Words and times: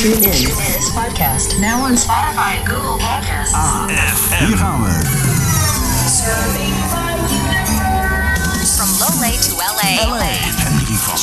Tune 0.00 0.14
in. 0.14 0.48
Podcast. 0.94 1.58
Now 1.58 1.84
on 1.84 1.96
Spotify 1.98 2.56
Google 2.64 2.96
Podcasts. 2.96 3.54
Hier 4.38 4.56
gaan 4.56 4.82
we. 4.82 4.90
From 8.76 8.88
Lolé 8.98 9.38
to 9.40 9.56
LA. 9.56 10.08
LA. 10.08 10.24
Henry 10.56 10.94
van 10.94 11.18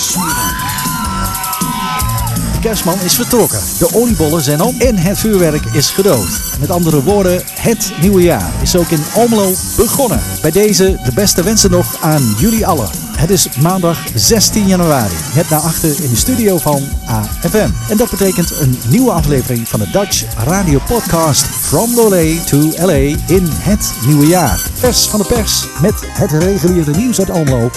Kerstman 2.62 3.00
is 3.00 3.16
vertrokken, 3.16 3.60
de 3.78 3.90
oliebollen 3.94 4.42
zijn 4.42 4.61
op 4.61 4.80
en 4.80 4.98
het 4.98 5.20
vuurwerk 5.20 5.66
is 5.66 5.89
gedood. 5.89 6.41
Met 6.59 6.70
andere 6.70 7.04
woorden, 7.04 7.41
het 7.59 7.91
nieuwe 8.02 8.21
jaar 8.21 8.52
is 8.62 8.75
ook 8.75 8.89
in 8.89 9.04
Omlo 9.14 9.54
begonnen. 9.78 10.21
Bij 10.41 10.52
deze 10.52 11.00
de 11.05 11.12
beste 11.14 11.44
wensen 11.44 11.71
nog 11.71 12.02
aan 12.02 12.36
jullie 12.38 12.68
allen. 12.68 13.07
Het 13.18 13.29
is 13.29 13.49
maandag 13.61 14.04
16 14.13 14.68
januari, 14.68 15.15
net 15.36 15.50
daarachter 15.50 16.04
in 16.04 16.09
de 16.09 16.15
studio 16.15 16.57
van 16.57 16.83
AFM. 17.05 17.70
En 17.89 17.97
dat 17.97 18.09
betekent 18.09 18.51
een 18.59 18.79
nieuwe 18.88 19.11
aflevering 19.11 19.68
van 19.68 19.79
de 19.79 19.89
Dutch 19.89 20.23
Radio 20.38 20.79
Podcast 20.87 21.45
From 21.45 21.95
LA 21.95 22.43
to 22.45 22.57
LA 22.75 23.18
in 23.28 23.47
het 23.51 23.93
nieuwe 24.06 24.28
jaar. 24.28 24.69
Pers 24.79 25.07
van 25.07 25.19
de 25.19 25.25
pers 25.25 25.65
met 25.82 25.93
het 26.09 26.32
reguliere 26.32 26.92
nieuws 26.92 27.19
uit 27.19 27.29
Almelo, 27.29 27.71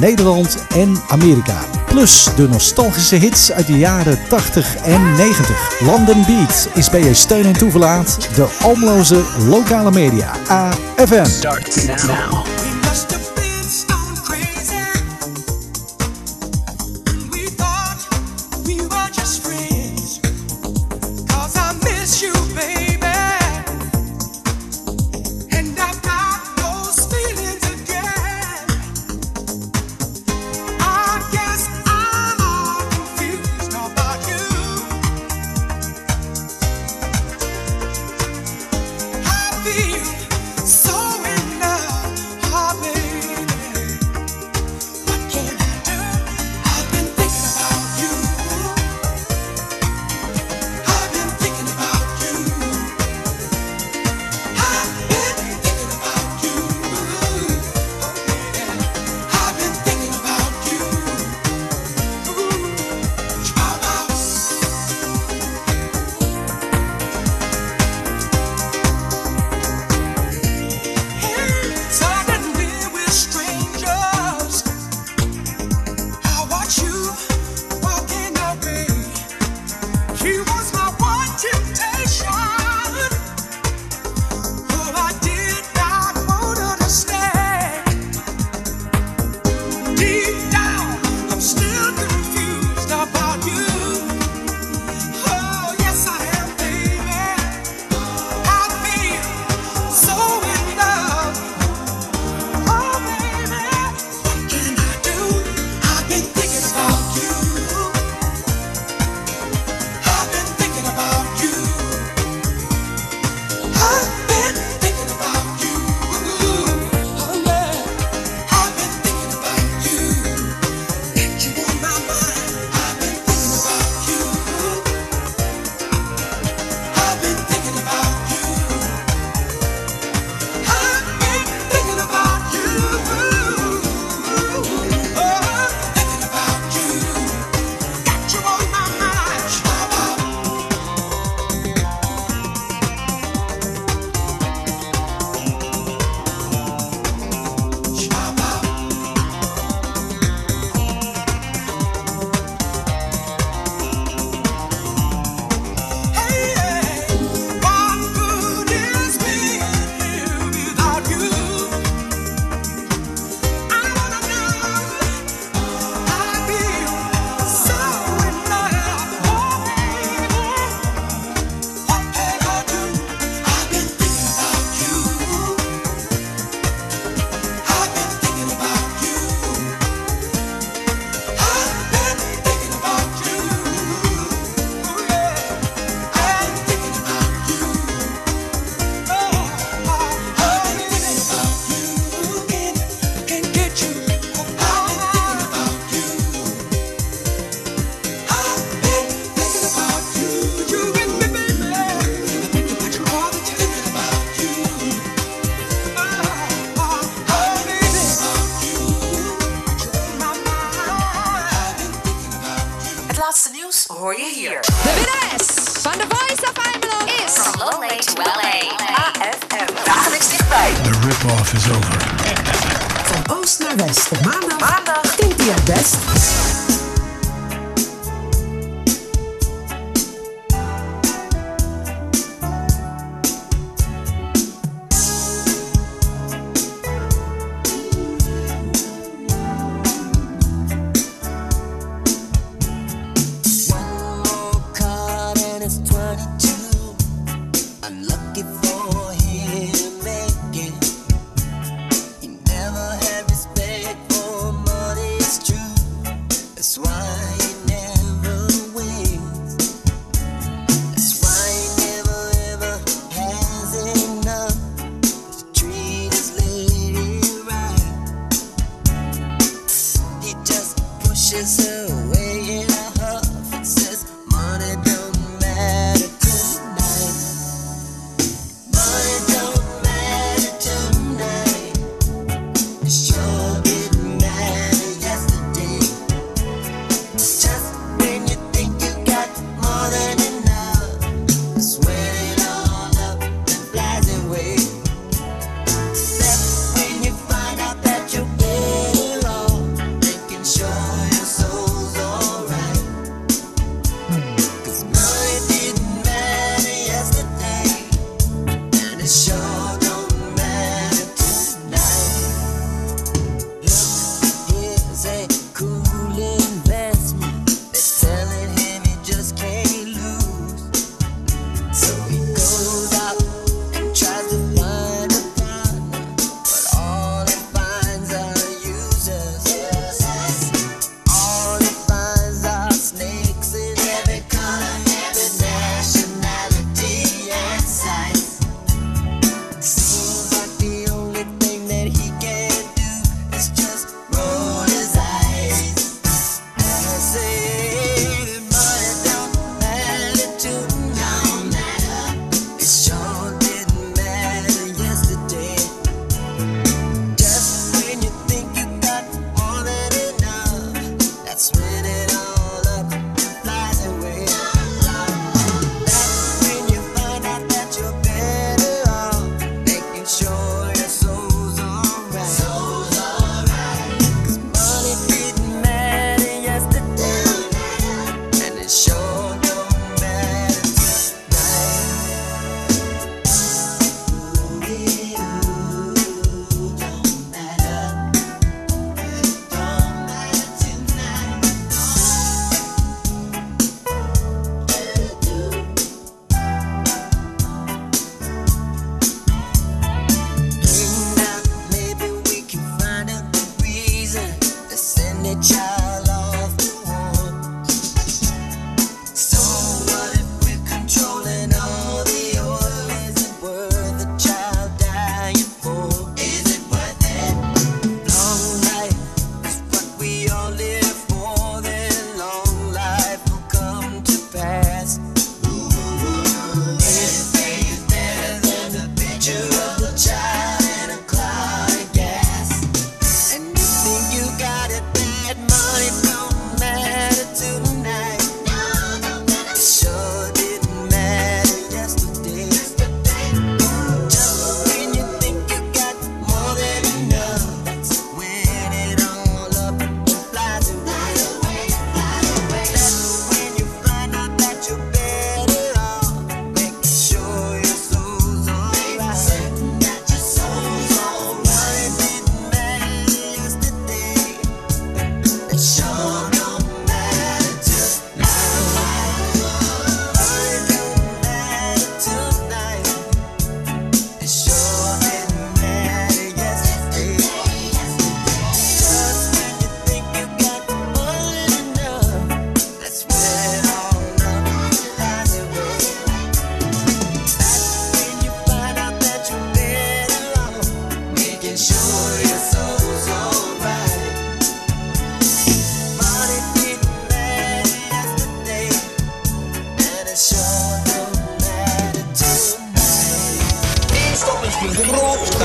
Nederland 0.00 0.56
en 0.74 0.96
Amerika. 1.08 1.64
Plus 1.86 2.28
de 2.36 2.48
nostalgische 2.48 3.16
hits 3.16 3.52
uit 3.52 3.66
de 3.66 3.78
jaren 3.78 4.18
80 4.28 4.76
en 4.76 5.12
90. 5.16 5.80
London 5.80 6.24
Beat 6.26 6.68
is 6.74 6.90
bij 6.90 7.02
je 7.02 7.14
steun 7.14 7.44
en 7.44 7.52
toeverlaat 7.52 8.28
de 8.34 8.46
Almeloze 8.62 9.22
lokale 9.48 9.90
media. 9.90 10.30
AFM. 10.48 11.24
Start 11.24 11.86
now. 12.06 12.51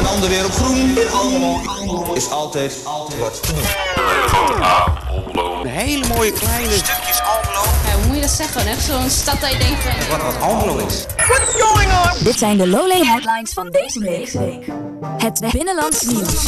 Handen 0.05 0.29
weer 0.29 0.45
op 0.45 0.51
groen. 0.51 0.97
Is 2.15 2.29
altijd, 2.29 2.73
altijd 2.83 3.19
wat 3.19 3.43
te 3.43 3.53
doen. 3.53 3.63
Een 5.61 5.67
hele 5.67 6.07
mooie 6.07 6.31
kleine 6.31 6.73
stukjes 6.73 7.21
Almelo. 7.21 7.63
Ja, 7.85 7.93
hoe 7.95 8.05
moet 8.05 8.15
je 8.15 8.21
dat 8.21 8.29
zeggen? 8.29 8.67
Echt 8.67 8.83
zo'n 8.85 9.09
stad 9.09 9.41
dat 9.41 9.51
je 9.51 9.57
denkt 9.57 9.83
van... 9.83 9.91
Wat 10.09 10.33
wat 10.33 10.41
Almelo 10.41 10.77
is. 10.77 11.05
Dit 12.23 12.37
zijn 12.37 12.57
de 12.57 12.67
Lowlay 12.67 13.03
headlines 13.03 13.53
van 13.53 13.69
deze 13.69 13.99
week. 13.99 14.65
Het 15.17 15.51
binnenlands 15.51 16.01
nieuws. 16.01 16.45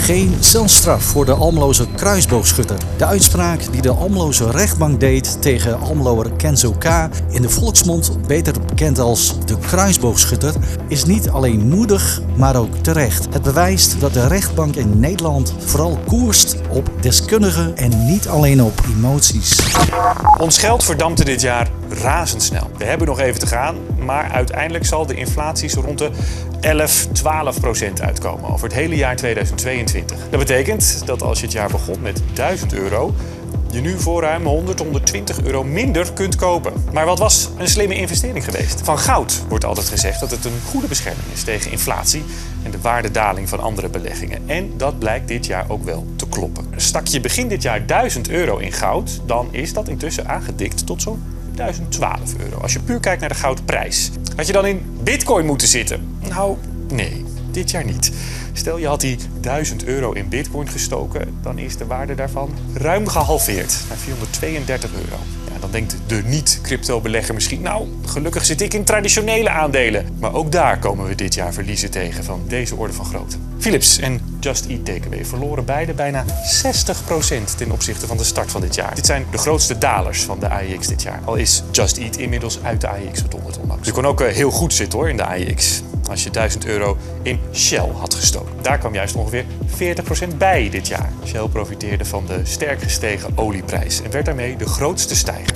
Geen 0.00 0.36
celstraf 0.40 1.02
voor 1.02 1.24
de 1.24 1.32
Almeloze 1.32 1.86
kruisboogschutter. 1.96 2.76
De 2.96 3.04
uitspraak 3.04 3.72
die 3.72 3.82
de 3.82 3.90
Almeloze 3.90 4.50
rechtbank 4.50 5.00
deed 5.00 5.42
tegen 5.42 5.80
Almeloer 5.80 6.32
Kenzo 6.32 6.72
K. 6.72 7.08
in 7.30 7.42
de 7.42 7.48
volksmond 7.48 8.26
beter 8.26 8.54
bekend 8.66 8.98
als 8.98 9.46
de 9.46 9.58
kruisboogschutter, 9.58 10.54
is 10.88 11.04
niet 11.04 11.28
alleen 11.28 11.68
moedig, 11.68 12.20
maar 12.36 12.56
ook 12.56 12.74
terecht. 12.74 13.26
Het 13.30 13.42
bewijst 13.42 14.00
dat 14.00 14.12
de 14.12 14.26
rechtbank 14.26 14.76
in 14.76 15.00
Nederland 15.00 15.54
vooral 15.58 15.98
koerst 16.06 16.56
op 16.68 16.90
deskundigen 17.00 17.76
en 17.76 18.06
niet 18.06 18.28
alleen 18.28 18.62
op 18.62 18.80
emoties. 18.96 19.58
Ons 20.38 20.58
geld 20.58 20.84
verdampte 20.84 21.24
dit 21.24 21.40
jaar 21.40 21.70
razendsnel. 21.92 22.70
We 22.76 22.84
hebben 22.84 23.06
nog 23.06 23.20
even 23.20 23.40
te 23.40 23.46
gaan, 23.46 23.76
maar 23.98 24.30
uiteindelijk 24.30 24.86
zal 24.86 25.06
de 25.06 25.14
inflatie 25.14 25.68
zo 25.68 25.80
rond 25.80 25.98
de 25.98 26.10
11, 26.60 27.06
12 27.12 27.60
procent 27.60 28.00
uitkomen 28.00 28.50
over 28.50 28.64
het 28.64 28.76
hele 28.76 28.96
jaar 28.96 29.16
2022. 29.16 30.16
Dat 30.30 30.38
betekent 30.38 31.02
dat 31.06 31.22
als 31.22 31.38
je 31.38 31.44
het 31.44 31.54
jaar 31.54 31.70
begon 31.70 32.00
met 32.00 32.22
1000 32.34 32.72
euro, 32.72 33.14
je 33.70 33.80
nu 33.80 33.98
voor 33.98 34.22
ruim 34.22 34.46
100, 34.46 34.78
120 34.78 35.42
euro 35.42 35.64
minder 35.64 36.12
kunt 36.12 36.36
kopen. 36.36 36.72
Maar 36.92 37.06
wat 37.06 37.18
was 37.18 37.50
een 37.58 37.68
slimme 37.68 37.94
investering 37.94 38.44
geweest? 38.44 38.80
Van 38.84 38.98
goud 38.98 39.42
wordt 39.48 39.64
altijd 39.64 39.88
gezegd 39.88 40.20
dat 40.20 40.30
het 40.30 40.44
een 40.44 40.60
goede 40.70 40.86
bescherming 40.86 41.26
is 41.32 41.44
tegen 41.44 41.70
inflatie 41.70 42.24
en 42.62 42.70
de 42.70 42.80
waardedaling 42.80 43.48
van 43.48 43.60
andere 43.60 43.88
beleggingen. 43.88 44.42
En 44.46 44.72
dat 44.76 44.98
blijkt 44.98 45.28
dit 45.28 45.46
jaar 45.46 45.64
ook 45.68 45.84
wel 45.84 46.06
te 46.16 46.28
kloppen. 46.28 46.66
Stak 46.76 47.06
je 47.06 47.20
begin 47.20 47.48
dit 47.48 47.62
jaar 47.62 47.86
1000 47.86 48.28
euro 48.28 48.56
in 48.56 48.72
goud, 48.72 49.20
dan 49.26 49.48
is 49.50 49.72
dat 49.72 49.88
intussen 49.88 50.28
aangedikt 50.28 50.86
tot 50.86 51.02
zo'n 51.02 51.22
1012 51.60 52.34
euro. 52.38 52.60
Als 52.60 52.72
je 52.72 52.80
puur 52.80 53.00
kijkt 53.00 53.20
naar 53.20 53.28
de 53.28 53.34
goudprijs. 53.34 54.10
Had 54.36 54.46
je 54.46 54.52
dan 54.52 54.66
in 54.66 54.98
bitcoin 55.02 55.46
moeten 55.46 55.68
zitten? 55.68 56.18
Nou, 56.28 56.56
nee, 56.88 57.24
dit 57.50 57.70
jaar 57.70 57.84
niet. 57.84 58.12
Stel 58.52 58.78
je 58.78 58.86
had 58.86 59.00
die 59.00 59.18
1000 59.40 59.84
euro 59.84 60.12
in 60.12 60.28
bitcoin 60.28 60.68
gestoken, 60.68 61.38
dan 61.42 61.58
is 61.58 61.76
de 61.76 61.86
waarde 61.86 62.14
daarvan 62.14 62.50
ruim 62.74 63.08
gehalveerd 63.08 63.76
naar 63.88 63.98
432 63.98 64.90
euro. 64.94 65.22
Ja, 65.52 65.58
dan 65.60 65.70
denkt 65.70 65.96
de 66.06 66.22
niet-crypto-belegger 66.24 67.34
misschien, 67.34 67.62
nou, 67.62 67.88
gelukkig 68.06 68.44
zit 68.44 68.60
ik 68.60 68.74
in 68.74 68.84
traditionele 68.84 69.50
aandelen. 69.50 70.06
Maar 70.20 70.34
ook 70.34 70.52
daar 70.52 70.78
komen 70.78 71.06
we 71.06 71.14
dit 71.14 71.34
jaar 71.34 71.52
verliezen 71.52 71.90
tegen 71.90 72.24
van 72.24 72.42
deze 72.48 72.76
orde 72.76 72.92
van 72.92 73.04
grootte. 73.04 73.36
Philips 73.58 73.98
en 73.98 74.20
Just 74.40 74.66
Eat 74.66 74.84
Takeaway 74.84 75.24
verloren 75.24 75.64
beide 75.64 75.92
bijna 75.92 76.24
60% 76.24 76.28
ten 77.56 77.70
opzichte 77.70 78.06
van 78.06 78.16
de 78.16 78.24
start 78.24 78.50
van 78.50 78.60
dit 78.60 78.74
jaar. 78.74 78.94
Dit 78.94 79.06
zijn 79.06 79.26
de 79.30 79.38
grootste 79.38 79.78
dalers 79.78 80.22
van 80.22 80.38
de 80.38 80.48
AEX 80.48 80.86
dit 80.86 81.02
jaar. 81.02 81.20
Al 81.24 81.34
is 81.34 81.62
Just 81.70 81.96
Eat 81.98 82.16
inmiddels 82.16 82.58
uit 82.62 82.80
de 82.80 82.88
AEX 82.88 83.20
gedonderd 83.20 83.58
onlangs. 83.58 83.86
Je 83.86 83.92
kon 83.92 84.06
ook 84.06 84.20
eh, 84.20 84.34
heel 84.34 84.50
goed 84.50 84.74
zitten 84.74 84.98
hoor 84.98 85.08
in 85.08 85.16
de 85.16 85.24
AEX. 85.24 85.82
Als 86.10 86.22
je 86.22 86.30
1000 86.30 86.66
euro 86.66 86.96
in 87.22 87.40
Shell 87.52 87.88
had 87.98 88.14
gestoken. 88.14 88.52
Daar 88.62 88.78
kwam 88.78 88.94
juist 88.94 89.14
ongeveer 89.14 89.44
40% 90.32 90.36
bij 90.38 90.70
dit 90.70 90.88
jaar. 90.88 91.12
Shell 91.26 91.48
profiteerde 91.48 92.04
van 92.04 92.26
de 92.26 92.40
sterk 92.42 92.82
gestegen 92.82 93.32
olieprijs 93.34 94.02
en 94.02 94.10
werd 94.10 94.24
daarmee 94.24 94.56
de 94.56 94.66
grootste 94.66 95.16
stijger. 95.16 95.52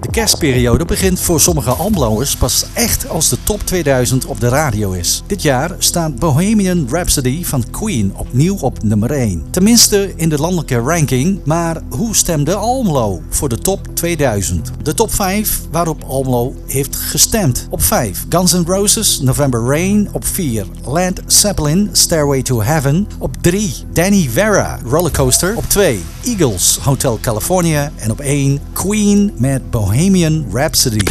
De 0.00 0.10
kerstperiode 0.10 0.84
begint 0.84 1.20
voor 1.20 1.40
sommige 1.40 1.70
Almeloers 1.70 2.36
pas 2.36 2.66
echt 2.74 3.08
als 3.08 3.28
de 3.28 3.37
top 3.48 3.62
2000 3.62 4.24
op 4.24 4.40
de 4.40 4.48
radio 4.48 4.92
is. 4.92 5.22
Dit 5.26 5.42
jaar 5.42 5.74
staat 5.78 6.18
Bohemian 6.18 6.86
Rhapsody 6.90 7.44
van 7.44 7.70
Queen 7.70 8.12
opnieuw 8.16 8.56
op 8.56 8.82
nummer 8.82 9.10
1. 9.10 9.44
Tenminste 9.50 10.12
in 10.16 10.28
de 10.28 10.38
landelijke 10.38 10.78
ranking, 10.78 11.40
maar 11.44 11.80
hoe 11.90 12.16
stemde 12.16 12.54
Almelo 12.54 13.22
voor 13.28 13.48
de 13.48 13.58
top 13.58 13.86
2000? 13.94 14.70
De 14.82 14.94
top 14.94 15.12
5 15.14 15.60
waarop 15.70 16.04
Almelo 16.04 16.54
heeft 16.66 16.96
gestemd. 16.96 17.66
Op 17.70 17.82
5 17.82 18.26
Guns 18.28 18.52
N' 18.52 18.64
Roses 18.66 19.20
November 19.20 19.64
Rain. 19.66 20.08
Op 20.12 20.24
4 20.24 20.66
Led 20.86 21.22
Zeppelin 21.26 21.88
Stairway 21.92 22.42
to 22.42 22.62
Heaven. 22.62 23.06
Op 23.18 23.36
3 23.40 23.74
Danny 23.92 24.28
Vera 24.32 24.78
Rollercoaster. 24.84 25.56
Op 25.56 25.64
2 25.64 26.04
Eagles 26.24 26.78
Hotel 26.82 27.18
California. 27.20 27.92
En 27.96 28.10
op 28.10 28.20
1 28.20 28.60
Queen 28.72 29.32
met 29.36 29.70
Bohemian 29.70 30.46
Rhapsody. 30.52 31.04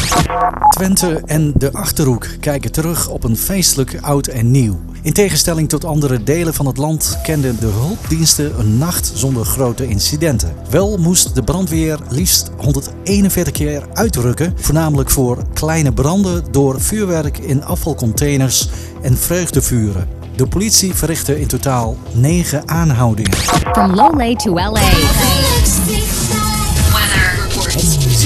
Twente 0.77 1.21
en 1.25 1.53
de 1.55 1.73
Achterhoek 1.73 2.27
kijken 2.39 2.71
terug 2.71 3.09
op 3.09 3.23
een 3.23 3.37
feestelijk 3.37 3.97
oud 4.01 4.27
en 4.27 4.51
nieuw. 4.51 4.79
In 5.01 5.13
tegenstelling 5.13 5.69
tot 5.69 5.85
andere 5.85 6.23
delen 6.23 6.53
van 6.53 6.65
het 6.65 6.77
land 6.77 7.19
kenden 7.23 7.59
de 7.59 7.65
hulpdiensten 7.65 8.59
een 8.59 8.77
nacht 8.77 9.11
zonder 9.15 9.45
grote 9.45 9.87
incidenten. 9.87 10.55
Wel 10.69 10.97
moest 10.97 11.35
de 11.35 11.43
brandweer 11.43 11.99
liefst 12.09 12.51
141 12.57 13.53
keer 13.53 13.83
uitrukken, 13.93 14.53
voornamelijk 14.55 15.09
voor 15.09 15.37
kleine 15.53 15.93
branden 15.93 16.43
door 16.51 16.81
vuurwerk 16.81 17.37
in 17.37 17.63
afvalcontainers 17.63 18.69
en 19.01 19.17
vreugdevuren. 19.17 20.07
De 20.35 20.47
politie 20.47 20.93
verrichtte 20.93 21.39
in 21.39 21.47
totaal 21.47 21.97
9 22.11 22.67
aanhoudingen. 22.67 23.37
From 23.37 23.95
to 24.35 24.53
LA. 24.53 24.81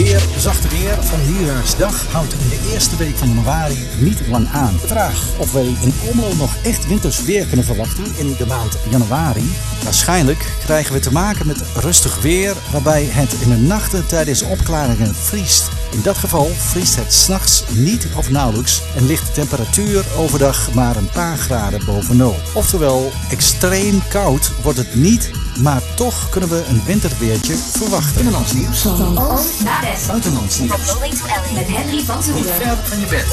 Zeer 0.05 0.21
zachte 0.37 0.67
weer 0.67 1.03
van 1.03 1.33
Nieuwjaarsdag 1.33 2.05
houdt 2.11 2.33
in 2.33 2.49
de 2.49 2.69
eerste 2.73 2.95
week 2.95 3.17
van 3.17 3.27
januari 3.27 3.87
niet 3.99 4.27
lang 4.27 4.47
aan. 4.47 4.77
De 4.81 4.87
vraag 4.87 5.23
of 5.37 5.51
wij 5.51 5.75
in 5.81 5.93
Almelo 6.07 6.35
nog 6.35 6.55
echt 6.63 6.87
winters 6.87 7.23
weer 7.23 7.45
kunnen 7.45 7.65
verwachten 7.65 8.05
in 8.17 8.35
de 8.37 8.45
maand 8.45 8.77
januari. 8.89 9.55
Waarschijnlijk 9.83 10.45
krijgen 10.63 10.93
we 10.93 10.99
te 10.99 11.11
maken 11.11 11.47
met 11.47 11.63
rustig 11.75 12.21
weer 12.21 12.55
waarbij 12.71 13.03
het 13.03 13.33
in 13.33 13.49
de 13.49 13.57
nachten 13.57 14.07
tijdens 14.07 14.41
opklaringen 14.41 15.15
vriest. 15.15 15.80
In 15.91 16.01
dat 16.01 16.17
geval 16.17 16.51
vriest 16.57 16.95
het 16.95 17.13
s'nachts 17.13 17.63
niet 17.69 18.07
of 18.15 18.29
nauwelijks 18.29 18.81
en 18.95 19.05
ligt 19.05 19.27
de 19.27 19.31
temperatuur 19.31 20.05
overdag 20.17 20.73
maar 20.73 20.95
een 20.95 21.09
paar 21.13 21.37
graden 21.37 21.85
boven 21.85 22.17
nul. 22.17 22.35
Oftewel, 22.53 23.11
extreem 23.29 24.01
koud 24.09 24.51
wordt 24.61 24.77
het 24.77 24.95
niet, 24.95 25.31
maar 25.59 25.81
toch 25.95 26.29
kunnen 26.29 26.49
we 26.49 26.63
een 26.69 26.81
winterweertje 26.85 27.55
verwachten. 27.57 28.13
Binnenlands 28.13 28.53
nieuws. 28.53 28.81
Van 28.81 29.19
Oost 29.19 29.63
naar 29.63 29.81
West. 29.81 30.07
Buitenlands 30.07 30.59
nieuws. 30.59 30.71
Met 31.53 31.67
Henry 31.67 32.03
van. 32.03 32.23
Ver 32.23 32.77
van 32.83 32.99
je 32.99 33.05
bed. 33.05 33.25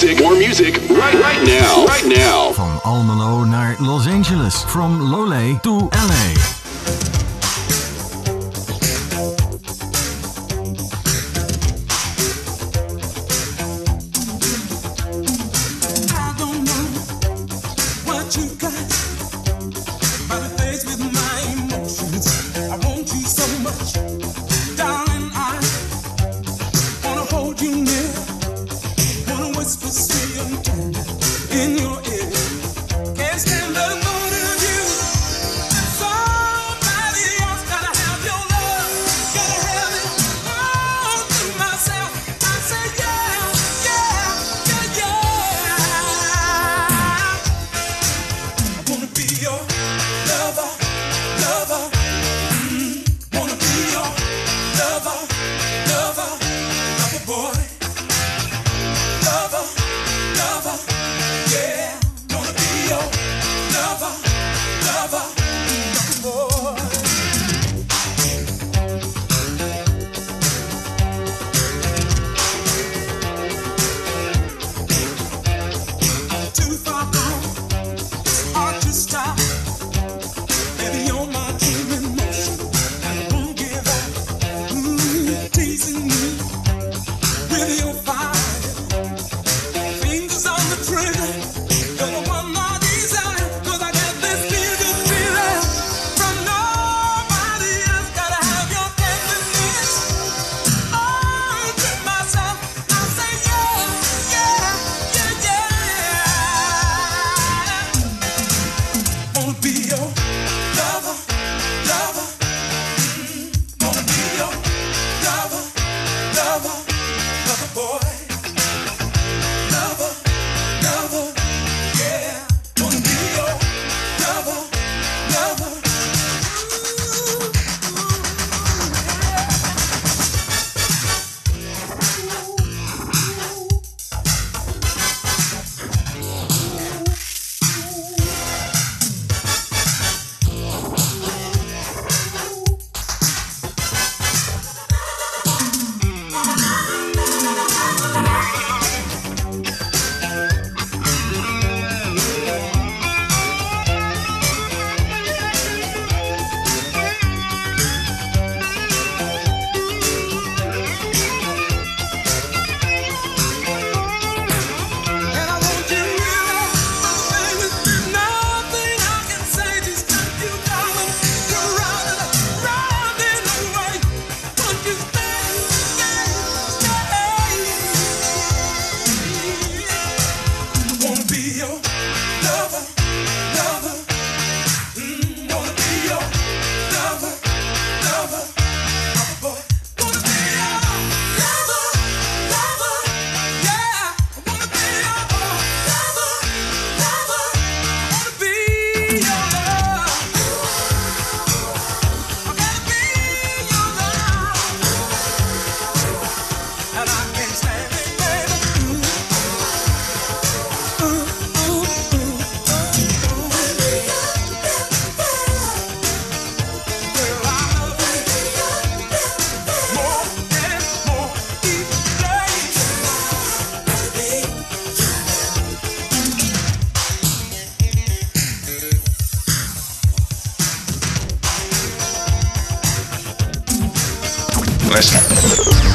music, 0.00 0.20
more 0.22 0.36
music, 0.36 0.74
right, 0.90 1.14
right 1.14 1.44
now, 1.44 1.84
right 1.84 2.06
now. 2.06 2.52
From 2.52 2.78
Almelo 2.84 3.44
naar 3.44 3.76
Los 3.78 4.06
Angeles. 4.06 4.64
From 4.66 5.00
Lolé 5.00 5.60
to 5.60 5.88
LA. 5.90 6.57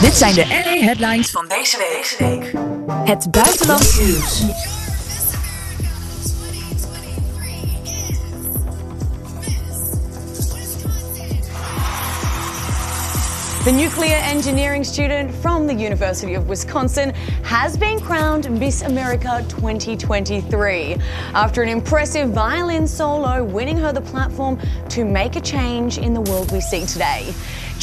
Dit 0.03 0.13
zijn 0.13 0.33
de 0.33 0.45
LA 0.47 0.85
headlines 0.85 1.31
van 1.31 1.45
deze 1.47 1.77
week. 2.17 2.53
Het 3.05 3.31
buitenlands 3.31 3.99
nieuws. 3.99 4.43
The 13.63 13.71
nuclear 13.71 14.19
engineering 14.21 14.85
student 14.85 15.31
from 15.39 15.67
the 15.67 15.73
University 15.73 16.35
of 16.35 16.47
Wisconsin 16.47 17.13
has 17.43 17.77
been 17.77 17.99
crowned 18.01 18.59
Miss 18.59 18.83
America 18.83 19.41
2023 19.47 20.97
after 21.33 21.63
an 21.63 21.69
impressive 21.69 22.33
violin 22.33 22.87
solo 22.87 23.45
winning 23.45 23.79
her 23.79 23.93
the 23.93 24.01
platform 24.01 24.59
to 24.89 25.05
make 25.05 25.37
a 25.37 25.41
change 25.41 25.97
in 25.97 26.13
the 26.13 26.21
world 26.21 26.51
we 26.51 26.59
see 26.59 26.85
today. 26.85 27.33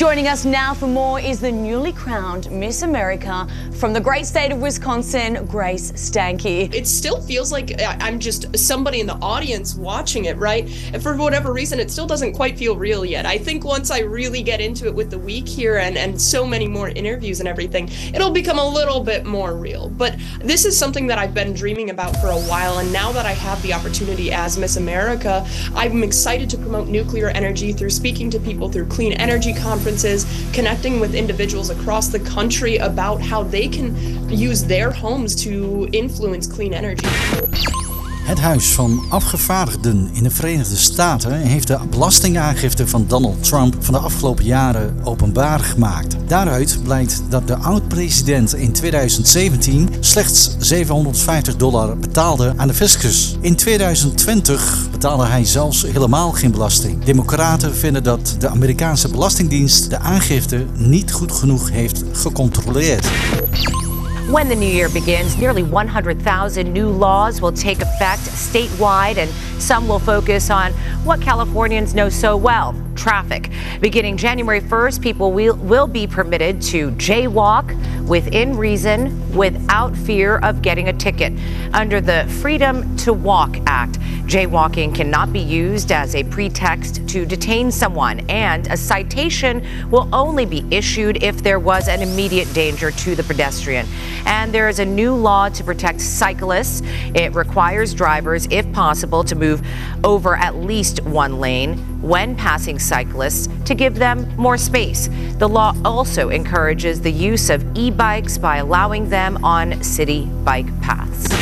Joining 0.00 0.28
us 0.28 0.46
now 0.46 0.72
for 0.72 0.86
more 0.86 1.20
is 1.20 1.40
the 1.40 1.52
newly 1.52 1.92
crowned 1.92 2.50
Miss 2.50 2.80
America 2.80 3.46
from 3.74 3.92
the 3.92 4.00
great 4.00 4.24
state 4.24 4.50
of 4.50 4.58
Wisconsin, 4.58 5.44
Grace 5.44 5.92
Stanky. 5.92 6.72
It 6.74 6.86
still 6.86 7.20
feels 7.20 7.52
like 7.52 7.78
I'm 7.82 8.18
just 8.18 8.56
somebody 8.58 9.00
in 9.00 9.06
the 9.06 9.16
audience 9.16 9.74
watching 9.74 10.24
it, 10.24 10.38
right? 10.38 10.64
And 10.94 11.02
for 11.02 11.14
whatever 11.16 11.52
reason, 11.52 11.78
it 11.78 11.90
still 11.90 12.06
doesn't 12.06 12.32
quite 12.32 12.56
feel 12.56 12.76
real 12.76 13.04
yet. 13.04 13.26
I 13.26 13.36
think 13.36 13.62
once 13.62 13.90
I 13.90 13.98
really 13.98 14.42
get 14.42 14.58
into 14.58 14.86
it 14.86 14.94
with 14.94 15.10
the 15.10 15.18
week 15.18 15.46
here 15.46 15.76
and, 15.76 15.98
and 15.98 16.18
so 16.18 16.46
many 16.46 16.66
more 16.66 16.88
interviews 16.88 17.40
and 17.40 17.48
everything, 17.48 17.90
it'll 18.14 18.30
become 18.30 18.58
a 18.58 18.66
little 18.66 19.00
bit 19.04 19.26
more 19.26 19.54
real. 19.54 19.90
But 19.90 20.16
this 20.38 20.64
is 20.64 20.78
something 20.78 21.08
that 21.08 21.18
I've 21.18 21.34
been 21.34 21.52
dreaming 21.52 21.90
about 21.90 22.16
for 22.22 22.28
a 22.28 22.40
while. 22.40 22.78
And 22.78 22.90
now 22.90 23.12
that 23.12 23.26
I 23.26 23.32
have 23.32 23.60
the 23.60 23.74
opportunity 23.74 24.32
as 24.32 24.56
Miss 24.56 24.78
America, 24.78 25.46
I'm 25.74 26.02
excited 26.02 26.48
to 26.48 26.56
promote 26.56 26.88
nuclear 26.88 27.28
energy 27.28 27.74
through 27.74 27.90
speaking 27.90 28.30
to 28.30 28.40
people 28.40 28.72
through 28.72 28.86
clean 28.86 29.12
energy 29.12 29.52
conferences, 29.52 29.89
connecting 30.52 31.00
with 31.00 31.14
individuals 31.14 31.70
across 31.70 32.08
the 32.08 32.20
country 32.20 32.76
about 32.76 33.20
how 33.20 33.42
they 33.42 33.68
can 33.68 33.94
use 34.30 34.64
their 34.64 34.90
homes 34.90 35.34
to 35.34 35.88
influence 35.92 36.46
clean 36.46 36.72
energy. 36.72 37.06
Het 38.30 38.40
Huis 38.40 38.72
van 38.72 39.04
Afgevaardigden 39.08 40.10
in 40.12 40.22
de 40.22 40.30
Verenigde 40.30 40.76
Staten 40.76 41.32
heeft 41.32 41.66
de 41.66 41.78
belastingaangifte 41.90 42.88
van 42.88 43.04
Donald 43.06 43.44
Trump 43.44 43.76
van 43.78 43.94
de 43.94 44.00
afgelopen 44.00 44.44
jaren 44.44 44.96
openbaar 45.04 45.60
gemaakt. 45.60 46.16
Daaruit 46.26 46.80
blijkt 46.82 47.22
dat 47.28 47.46
de 47.46 47.56
oud-president 47.56 48.54
in 48.54 48.72
2017 48.72 49.88
slechts 50.00 50.56
750 50.58 51.56
dollar 51.56 51.98
betaalde 51.98 52.52
aan 52.56 52.68
de 52.68 52.74
fiscus. 52.74 53.36
In 53.40 53.56
2020 53.56 54.88
betaalde 54.90 55.26
hij 55.26 55.44
zelfs 55.44 55.82
helemaal 55.82 56.32
geen 56.32 56.50
belasting. 56.50 57.04
Democraten 57.04 57.74
vinden 57.74 58.02
dat 58.02 58.36
de 58.38 58.48
Amerikaanse 58.48 59.08
Belastingdienst 59.08 59.90
de 59.90 59.98
aangifte 59.98 60.66
niet 60.74 61.12
goed 61.12 61.32
genoeg 61.32 61.70
heeft 61.70 62.02
gecontroleerd. 62.12 63.08
When 64.30 64.48
the 64.48 64.54
new 64.54 64.64
year 64.64 64.88
begins, 64.88 65.36
nearly 65.38 65.64
100,000 65.64 66.72
new 66.72 66.88
laws 66.88 67.40
will 67.40 67.50
take 67.50 67.80
effect 67.80 68.22
statewide, 68.22 69.16
and 69.16 69.28
some 69.60 69.88
will 69.88 69.98
focus 69.98 70.50
on 70.50 70.72
what 71.02 71.20
Californians 71.20 71.96
know 71.96 72.08
so 72.08 72.36
well 72.36 72.80
traffic. 72.94 73.50
Beginning 73.80 74.16
January 74.16 74.60
1st, 74.60 75.02
people 75.02 75.32
will, 75.32 75.56
will 75.56 75.88
be 75.88 76.06
permitted 76.06 76.62
to 76.62 76.92
jaywalk 76.92 77.74
within 78.06 78.56
reason 78.56 79.34
without 79.34 79.96
fear 79.96 80.36
of 80.38 80.62
getting 80.62 80.90
a 80.90 80.92
ticket. 80.92 81.32
Under 81.72 82.00
the 82.00 82.24
Freedom 82.40 82.96
to 82.98 83.12
Walk 83.12 83.56
Act, 83.66 83.98
jaywalking 84.30 84.94
cannot 84.94 85.32
be 85.32 85.40
used 85.40 85.90
as 85.90 86.14
a 86.14 86.22
pretext 86.22 87.06
to 87.08 87.26
detain 87.26 87.72
someone, 87.72 88.20
and 88.30 88.68
a 88.68 88.76
citation 88.76 89.66
will 89.90 90.08
only 90.12 90.46
be 90.46 90.64
issued 90.70 91.20
if 91.20 91.42
there 91.42 91.58
was 91.58 91.88
an 91.88 92.00
immediate 92.00 92.50
danger 92.54 92.92
to 92.92 93.16
the 93.16 93.24
pedestrian. 93.24 93.84
And 94.26 94.54
there 94.54 94.68
is 94.68 94.78
a 94.78 94.84
new 94.84 95.16
law 95.16 95.48
to 95.48 95.64
protect 95.64 96.00
cyclists. 96.00 96.80
It 97.12 97.34
requires 97.34 97.92
drivers, 97.92 98.46
if 98.52 98.70
possible, 98.72 99.24
to 99.24 99.34
move 99.34 99.66
over 100.04 100.36
at 100.36 100.54
least 100.54 101.02
one 101.02 101.40
lane 101.40 101.76
when 102.00 102.36
passing 102.36 102.78
cyclists 102.78 103.48
to 103.64 103.74
give 103.74 103.96
them 103.96 104.32
more 104.36 104.56
space. 104.56 105.08
The 105.38 105.48
law 105.48 105.74
also 105.84 106.28
encourages 106.28 107.00
the 107.00 107.10
use 107.10 107.50
of 107.50 107.64
e 107.76 107.90
bikes 107.90 108.38
by 108.38 108.58
allowing 108.58 109.08
them 109.08 109.44
on 109.44 109.82
city 109.82 110.26
bike 110.44 110.68
paths. 110.82 111.39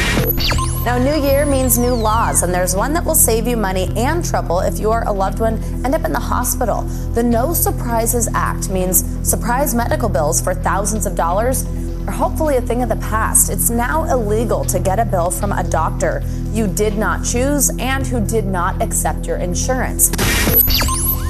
Now, 0.84 0.98
new 0.98 1.20
year 1.20 1.44
means 1.44 1.78
new 1.78 1.94
laws, 1.94 2.42
and 2.42 2.52
there's 2.52 2.74
one 2.74 2.92
that 2.94 3.04
will 3.04 3.14
save 3.14 3.46
you 3.46 3.56
money 3.56 3.92
and 3.96 4.24
trouble 4.24 4.60
if 4.60 4.78
you 4.78 4.88
or 4.88 5.02
a 5.02 5.12
loved 5.12 5.40
one 5.40 5.62
end 5.84 5.94
up 5.94 6.04
in 6.04 6.12
the 6.12 6.20
hospital. 6.20 6.82
The 7.14 7.22
No 7.22 7.52
Surprises 7.52 8.28
Act 8.34 8.70
means 8.70 9.04
surprise 9.28 9.74
medical 9.74 10.08
bills 10.08 10.40
for 10.40 10.54
thousands 10.54 11.06
of 11.06 11.14
dollars 11.14 11.64
are 12.06 12.12
hopefully 12.12 12.56
a 12.56 12.60
thing 12.62 12.82
of 12.82 12.88
the 12.88 12.96
past. 12.96 13.50
It's 13.50 13.70
now 13.70 14.04
illegal 14.04 14.64
to 14.64 14.78
get 14.78 14.98
a 14.98 15.04
bill 15.04 15.30
from 15.30 15.52
a 15.52 15.62
doctor 15.62 16.22
you 16.52 16.66
did 16.66 16.96
not 16.96 17.24
choose 17.24 17.70
and 17.78 18.06
who 18.06 18.24
did 18.24 18.46
not 18.46 18.80
accept 18.80 19.26
your 19.26 19.36
insurance. 19.36 20.10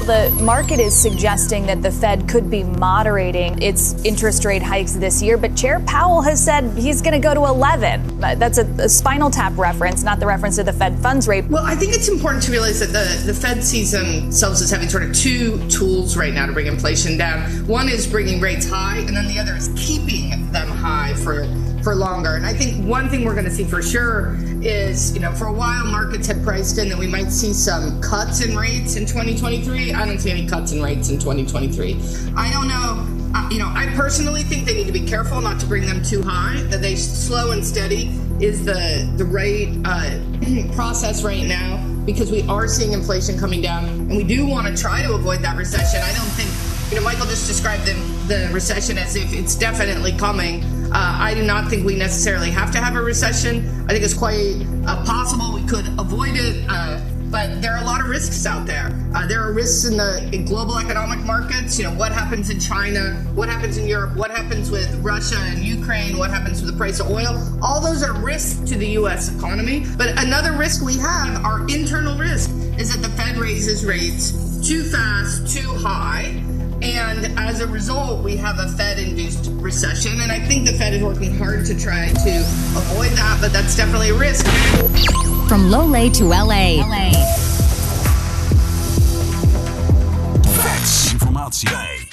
The 0.08 0.30
market 0.40 0.80
is 0.80 0.98
suggesting 0.98 1.66
that 1.66 1.82
the 1.82 1.90
Fed 1.90 2.26
could 2.30 2.50
be 2.50 2.64
moderating 2.64 3.60
its 3.60 3.92
interest 4.06 4.46
rate 4.46 4.62
hikes 4.62 4.94
this 4.94 5.20
year, 5.20 5.36
but 5.36 5.54
Chair 5.54 5.80
Powell 5.80 6.22
has 6.22 6.42
said 6.42 6.64
he's 6.78 7.02
going 7.02 7.12
to 7.12 7.18
go 7.18 7.34
to 7.34 7.44
11. 7.44 8.24
Uh, 8.24 8.34
That's 8.36 8.56
a, 8.56 8.64
a 8.78 8.88
Spinal 8.88 9.28
Tap 9.28 9.52
reference, 9.58 10.02
not 10.02 10.18
the 10.18 10.24
reference 10.24 10.56
to 10.56 10.64
the 10.64 10.72
Fed 10.72 10.98
funds 11.00 11.28
rate. 11.28 11.44
Well, 11.48 11.62
I 11.62 11.74
think 11.74 11.92
it's 11.92 12.08
important 12.08 12.42
to 12.44 12.50
realize 12.50 12.80
that 12.80 12.86
the, 12.86 13.26
the 13.26 13.34
Fed 13.38 13.62
sees 13.62 13.92
themselves 13.92 14.62
as 14.62 14.70
having 14.70 14.88
sort 14.88 15.02
of 15.02 15.14
two 15.14 15.58
tools 15.68 16.16
right 16.16 16.32
now 16.32 16.46
to 16.46 16.54
bring 16.54 16.68
inflation 16.68 17.18
down. 17.18 17.42
One 17.66 17.90
is 17.90 18.06
bringing 18.06 18.40
rates 18.40 18.66
high, 18.66 18.96
and 19.00 19.14
then 19.14 19.28
the 19.28 19.38
other 19.38 19.56
is 19.56 19.68
keeping 19.76 20.50
them 20.52 20.68
high 20.68 21.12
for 21.22 21.46
for 21.82 21.94
longer. 21.94 22.34
And 22.34 22.44
I 22.44 22.52
think 22.52 22.84
one 22.86 23.08
thing 23.08 23.24
we're 23.24 23.34
going 23.34 23.44
to 23.44 23.50
see 23.50 23.64
for 23.64 23.82
sure 23.82 24.36
is, 24.62 25.14
you 25.14 25.20
know, 25.20 25.32
for 25.32 25.46
a 25.46 25.52
while 25.52 25.86
markets 25.86 26.26
had 26.26 26.42
priced 26.42 26.78
in 26.78 26.88
that 26.88 26.98
we 26.98 27.06
might 27.06 27.30
see 27.30 27.52
some 27.52 28.00
cuts 28.00 28.44
in 28.44 28.56
rates 28.56 28.96
in 28.96 29.06
2023. 29.06 29.92
I 29.92 30.06
don't 30.06 30.18
see 30.18 30.30
any 30.30 30.46
cuts 30.46 30.72
in 30.72 30.82
rates 30.82 31.10
in 31.10 31.18
2023. 31.18 31.96
I 32.36 32.50
don't 32.52 32.68
know. 32.68 33.18
Uh, 33.34 33.48
you 33.50 33.58
know, 33.58 33.68
I 33.68 33.92
personally 33.94 34.42
think 34.42 34.66
they 34.66 34.74
need 34.74 34.86
to 34.86 34.92
be 34.92 35.06
careful 35.06 35.40
not 35.40 35.60
to 35.60 35.66
bring 35.66 35.84
them 35.84 36.02
too 36.02 36.22
high. 36.22 36.60
That 36.62 36.80
they 36.80 36.96
slow 36.96 37.50
and 37.50 37.64
steady 37.64 38.06
is 38.40 38.64
the 38.64 39.10
the 39.16 39.24
right 39.24 39.68
uh, 39.84 40.72
process 40.74 41.22
right 41.22 41.46
now 41.46 41.84
because 42.06 42.30
we 42.30 42.42
are 42.48 42.66
seeing 42.66 42.92
inflation 42.92 43.38
coming 43.38 43.60
down, 43.60 43.84
and 43.84 44.16
we 44.16 44.24
do 44.24 44.46
want 44.46 44.66
to 44.66 44.80
try 44.80 45.02
to 45.02 45.12
avoid 45.12 45.40
that 45.40 45.56
recession. 45.58 46.00
I 46.00 46.12
don't 46.14 46.32
think 46.32 46.48
you 46.90 46.96
know 46.96 47.04
Michael 47.04 47.26
just 47.26 47.46
described 47.46 47.84
the 47.84 47.92
the 48.28 48.50
recession 48.52 48.96
as 48.96 49.14
if 49.14 49.32
it's 49.34 49.54
definitely 49.54 50.12
coming. 50.12 50.77
Uh, 50.92 51.18
I 51.20 51.34
do 51.34 51.42
not 51.42 51.68
think 51.68 51.84
we 51.84 51.96
necessarily 51.96 52.50
have 52.50 52.70
to 52.72 52.78
have 52.78 52.96
a 52.96 53.00
recession. 53.02 53.68
I 53.84 53.92
think 53.92 54.04
it's 54.04 54.14
quite 54.14 54.66
uh, 54.86 55.04
possible 55.04 55.52
we 55.52 55.64
could 55.66 55.86
avoid 55.98 56.34
it. 56.34 56.64
Uh, 56.68 57.00
but 57.30 57.60
there 57.60 57.74
are 57.74 57.82
a 57.82 57.84
lot 57.84 58.00
of 58.00 58.08
risks 58.08 58.46
out 58.46 58.66
there. 58.66 58.90
Uh, 59.14 59.26
there 59.26 59.42
are 59.42 59.52
risks 59.52 59.84
in 59.84 59.98
the 59.98 60.30
in 60.32 60.46
global 60.46 60.78
economic 60.78 61.18
markets. 61.20 61.78
You 61.78 61.84
know, 61.84 61.94
what 61.94 62.10
happens 62.10 62.48
in 62.48 62.58
China? 62.58 63.22
What 63.34 63.50
happens 63.50 63.76
in 63.76 63.86
Europe? 63.86 64.16
What 64.16 64.30
happens 64.30 64.70
with 64.70 64.94
Russia 65.02 65.36
and 65.38 65.58
Ukraine? 65.58 66.16
What 66.16 66.30
happens 66.30 66.62
with 66.62 66.70
the 66.70 66.76
price 66.76 67.00
of 67.00 67.10
oil? 67.10 67.36
All 67.62 67.80
those 67.80 68.02
are 68.02 68.14
risks 68.14 68.60
to 68.70 68.78
the 68.78 68.88
U.S. 69.00 69.34
economy. 69.36 69.84
But 69.98 70.22
another 70.22 70.52
risk 70.52 70.82
we 70.82 70.96
have, 70.96 71.44
our 71.44 71.68
internal 71.68 72.16
risk, 72.16 72.50
is 72.78 72.94
that 72.94 73.02
the 73.02 73.14
Fed 73.14 73.36
raises 73.36 73.84
rates 73.84 74.32
too 74.66 74.84
fast, 74.84 75.54
too 75.54 75.68
high. 75.74 76.42
And 76.82 77.38
as 77.38 77.60
a 77.60 77.66
result, 77.66 78.22
we 78.22 78.36
have 78.36 78.58
a 78.58 78.68
Fed 78.68 78.98
induced 78.98 79.50
recession. 79.54 80.20
And 80.20 80.30
I 80.30 80.38
think 80.38 80.66
the 80.66 80.72
Fed 80.72 80.94
is 80.94 81.02
working 81.02 81.36
hard 81.36 81.66
to 81.66 81.78
try 81.78 82.08
to 82.08 82.38
avoid 82.76 83.10
that, 83.12 83.38
but 83.40 83.52
that's 83.52 83.76
definitely 83.76 84.10
a 84.10 84.14
risk. 84.14 84.46
From 85.48 85.70
Lole 85.70 86.10
to 86.10 86.24
LA. 86.24 86.82
Facts. 90.62 91.12
Informatie. 91.12 92.07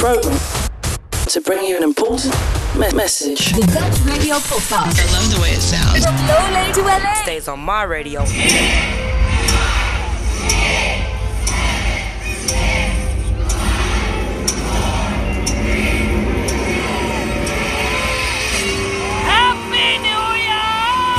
Program 0.00 0.38
to 1.26 1.40
bring 1.42 1.62
you 1.62 1.76
an 1.76 1.82
important 1.82 2.34
me- 2.74 2.90
message. 2.94 3.52
The 3.52 3.60
Dutch 3.66 4.00
Radio 4.10 4.36
Podcast. 4.36 4.98
I 4.98 5.12
love 5.12 5.34
the 5.34 5.40
way 5.42 5.50
it 5.50 5.60
sounds. 5.60 6.06
From 6.06 6.16
Lowlay 6.26 6.72
to 6.72 6.80
LA. 6.80 7.14
Stays 7.22 7.48
on 7.48 7.60
my 7.60 7.82
radio. 7.82 8.24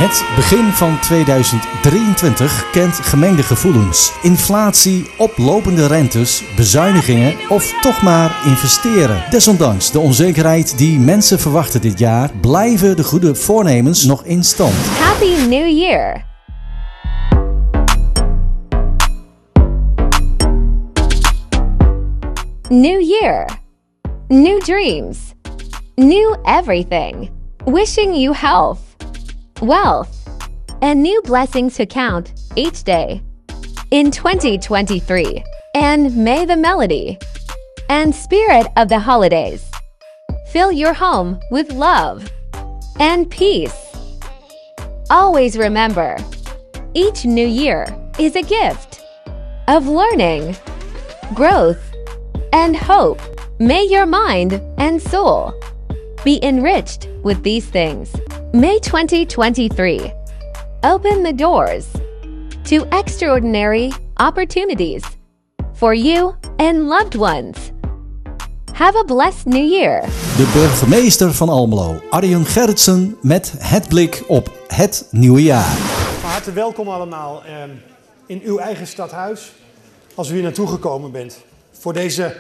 Het 0.02 0.26
begin 0.36 0.72
van 0.72 1.00
2023 1.00 2.70
kent 2.72 2.96
gemengde 2.96 3.44
gevoelens. 3.44 4.12
Inflatie, 4.22 5.10
oplopende 5.18 5.88
rentes, 5.88 6.44
bezuinigingen 6.56 7.36
of 7.50 7.80
toch 7.82 8.02
maar 8.02 8.42
investeren. 8.46 9.24
Desondanks 9.30 9.92
de 9.92 10.00
onzekerheid 10.00 10.78
die 10.78 11.00
mensen 11.00 11.40
verwachten 11.40 11.82
dit 11.82 12.00
jaar, 12.00 12.32
blijven 12.42 12.96
de 12.96 13.04
goede 13.04 13.36
voornemens 13.36 14.06
nog 14.06 14.24
in 14.24 14.44
stand. 14.44 14.74
Happy 14.74 15.48
New 15.48 15.78
Year! 15.80 16.26
New 22.70 23.02
year, 23.02 23.50
new 24.28 24.60
dreams, 24.62 25.18
new 25.96 26.36
everything. 26.44 27.30
Wishing 27.66 28.16
you 28.16 28.36
health, 28.36 28.80
wealth, 29.62 30.18
and 30.82 31.02
new 31.02 31.22
blessings 31.22 31.76
to 31.76 31.86
count 31.86 32.34
each 32.56 32.84
day 32.84 33.22
in 33.92 34.12
2023. 34.12 35.44
And 35.76 36.16
may 36.16 36.46
the 36.46 36.58
melody 36.58 37.18
and 37.90 38.14
spirit 38.14 38.68
of 38.76 38.90
the 38.90 39.00
holidays 39.00 39.70
fill 40.48 40.72
your 40.72 40.94
home 40.94 41.40
with 41.52 41.72
love 41.72 42.30
and 43.00 43.30
peace. 43.30 43.96
Always 45.10 45.58
remember, 45.58 46.18
each 46.94 47.26
new 47.26 47.46
year 47.46 47.86
is 48.20 48.36
a 48.36 48.42
gift 48.42 49.02
of 49.68 49.88
learning, 49.88 50.56
growth, 51.34 51.94
and 52.54 52.76
hope. 52.76 53.22
May 53.60 53.86
your 53.86 54.06
mind 54.06 54.54
and 54.78 55.02
soul 55.02 55.54
be 56.24 56.40
enriched 56.44 57.08
with 57.24 57.44
these 57.44 57.66
things. 57.66 58.14
May 58.54 58.80
2023 58.80 60.12
open 60.84 61.24
the 61.24 61.34
doors 61.34 61.86
to 62.66 62.86
extraordinary 62.92 63.94
opportunities 64.20 65.04
for 65.74 65.94
you 65.94 66.36
and 66.58 66.90
loved 66.90 67.16
ones. 67.16 67.72
Have 68.74 68.98
a 68.98 69.04
blessed 69.04 69.46
new 69.46 69.64
year. 69.64 70.02
De 70.02 70.52
burgemeester 70.54 71.34
van 71.34 71.50
Almelo, 71.50 72.02
Arjen 72.10 72.46
Gerritsen, 72.46 73.18
met 73.22 73.54
het 73.58 73.88
blik 73.88 74.24
op 74.28 74.52
het 74.68 75.08
nieuwe 75.12 75.44
jaar. 75.44 75.76
Van 76.20 76.30
harte 76.30 76.52
welkom 76.52 76.88
allemaal 76.88 77.44
eh, 77.44 77.54
in 78.26 78.42
uw 78.44 78.58
eigen 78.58 78.88
stadhuis, 78.88 79.54
als 80.16 80.30
u 80.30 80.34
hier 80.34 80.44
naartoe 80.44 80.68
gekomen 80.68 81.12
bent. 81.12 81.38
Voor 81.72 81.94
deze 81.94 82.36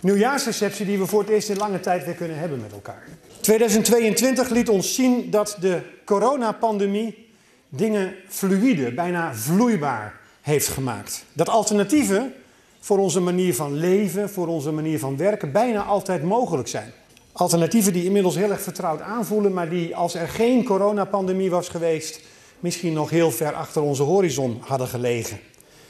nieuwjaarsreceptie 0.00 0.86
die 0.86 0.98
we 0.98 1.06
voor 1.06 1.20
het 1.20 1.30
eerst 1.30 1.48
in 1.48 1.56
lange 1.56 1.80
tijd 1.80 2.04
weer 2.04 2.14
kunnen 2.14 2.38
hebben 2.38 2.60
met 2.60 2.72
elkaar. 2.72 3.02
2022 3.40 4.48
liet 4.48 4.68
ons 4.68 4.94
zien 4.94 5.30
dat 5.30 5.56
de 5.60 5.80
coronapandemie 6.04 7.28
dingen 7.68 8.14
fluïde, 8.28 8.92
bijna 8.94 9.34
vloeibaar 9.34 10.20
heeft 10.40 10.68
gemaakt. 10.68 11.24
Dat 11.32 11.48
alternatieven 11.48 12.34
voor 12.80 12.98
onze 12.98 13.20
manier 13.20 13.54
van 13.54 13.74
leven, 13.74 14.30
voor 14.30 14.46
onze 14.46 14.70
manier 14.72 14.98
van 14.98 15.16
werken, 15.16 15.52
bijna 15.52 15.82
altijd 15.82 16.22
mogelijk 16.22 16.68
zijn. 16.68 16.92
Alternatieven 17.32 17.92
die 17.92 18.04
inmiddels 18.04 18.34
heel 18.34 18.50
erg 18.50 18.60
vertrouwd 18.60 19.00
aanvoelen, 19.00 19.52
maar 19.52 19.68
die 19.68 19.96
als 19.96 20.14
er 20.14 20.28
geen 20.28 20.64
coronapandemie 20.64 21.50
was 21.50 21.68
geweest, 21.68 22.20
misschien 22.60 22.92
nog 22.92 23.10
heel 23.10 23.30
ver 23.30 23.52
achter 23.52 23.82
onze 23.82 24.02
horizon 24.02 24.60
hadden 24.60 24.88
gelegen. 24.88 25.40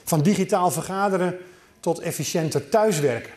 Van 0.04 0.22
digitaal 0.22 0.70
vergaderen 0.70 1.36
tot 1.80 1.98
efficiënter 1.98 2.68
thuiswerken. 2.68 3.32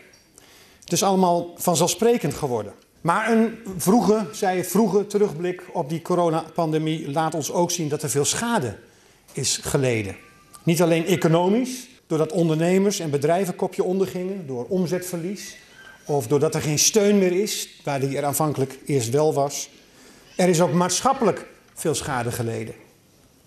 Het 0.84 0.92
is 0.92 1.04
allemaal 1.04 1.54
vanzelfsprekend 1.56 2.34
geworden. 2.34 2.74
Maar 3.04 3.32
een 3.32 3.58
vroege, 3.78 4.26
zij 4.32 4.66
vroege 4.66 5.08
terugblik 5.08 5.64
op 5.74 5.90
die 5.90 6.02
coronapandemie 6.02 7.12
laat 7.12 7.36
ons 7.36 7.52
ook 7.52 7.72
zien 7.72 7.90
dat 7.90 8.04
er 8.04 8.10
veel 8.10 8.26
schade 8.26 8.76
is 9.34 9.58
geleden. 9.58 10.16
Niet 10.64 10.82
alleen 10.82 11.06
economisch, 11.06 11.88
doordat 12.08 12.32
ondernemers 12.32 13.00
en 13.00 13.10
bedrijven 13.10 13.56
kopje 13.56 13.84
ondergingen, 13.84 14.48
door 14.48 14.66
omzetverlies, 14.66 15.58
of 16.06 16.28
doordat 16.28 16.56
er 16.56 16.62
geen 16.62 16.80
steun 16.80 17.18
meer 17.18 17.32
is, 17.32 17.70
waar 17.84 18.00
die 18.00 18.18
er 18.18 18.26
aanvankelijk 18.26 18.80
eerst 18.86 19.10
wel 19.10 19.34
was. 19.34 19.70
Er 20.36 20.50
is 20.50 20.62
ook 20.62 20.74
maatschappelijk 20.74 21.48
veel 21.74 21.96
schade 21.96 22.32
geleden. 22.32 22.74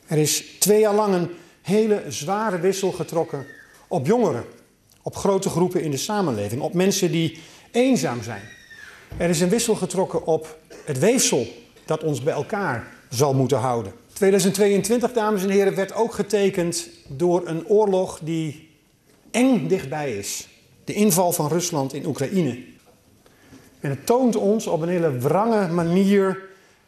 Er 0.07 0.19
is 0.19 0.45
twee 0.59 0.81
jaar 0.81 0.95
lang 0.95 1.15
een 1.15 1.31
hele 1.63 2.03
zware 2.09 2.61
wissel 2.61 2.93
getrokken 2.93 3.47
op 3.89 4.07
jongeren, 4.07 4.45
op 5.03 5.17
grote 5.17 5.49
groepen 5.49 5.83
in 5.83 5.91
de 5.91 5.97
samenleving, 5.97 6.63
op 6.63 6.75
mensen 6.75 7.11
die 7.11 7.39
eenzaam 7.71 8.23
zijn. 8.23 8.56
Er 9.17 9.29
is 9.29 9.41
een 9.41 9.49
wissel 9.49 9.75
getrokken 9.75 10.27
op 10.27 10.59
het 10.85 10.99
weefsel 10.99 11.47
dat 11.85 12.03
ons 12.03 12.23
bij 12.23 12.35
elkaar 12.35 12.87
zal 13.11 13.35
moeten 13.35 13.59
houden. 13.59 13.93
2022, 14.13 15.13
dames 15.13 15.43
en 15.43 15.51
heren, 15.51 15.75
werd 15.75 15.95
ook 15.95 16.15
getekend 16.15 16.89
door 17.09 17.49
een 17.49 17.67
oorlog 17.67 18.19
die 18.23 18.71
eng 19.31 19.67
dichtbij 19.69 20.17
is. 20.17 20.49
De 20.85 20.93
inval 20.93 21.33
van 21.33 21.49
Rusland 21.49 21.93
in 21.93 22.07
Oekraïne. 22.07 22.65
En 23.81 23.91
het 23.91 24.07
toont 24.07 24.37
ons 24.37 24.67
op 24.67 24.81
een 24.81 24.89
hele 24.89 25.19
wrange 25.19 25.69
manier 25.69 26.43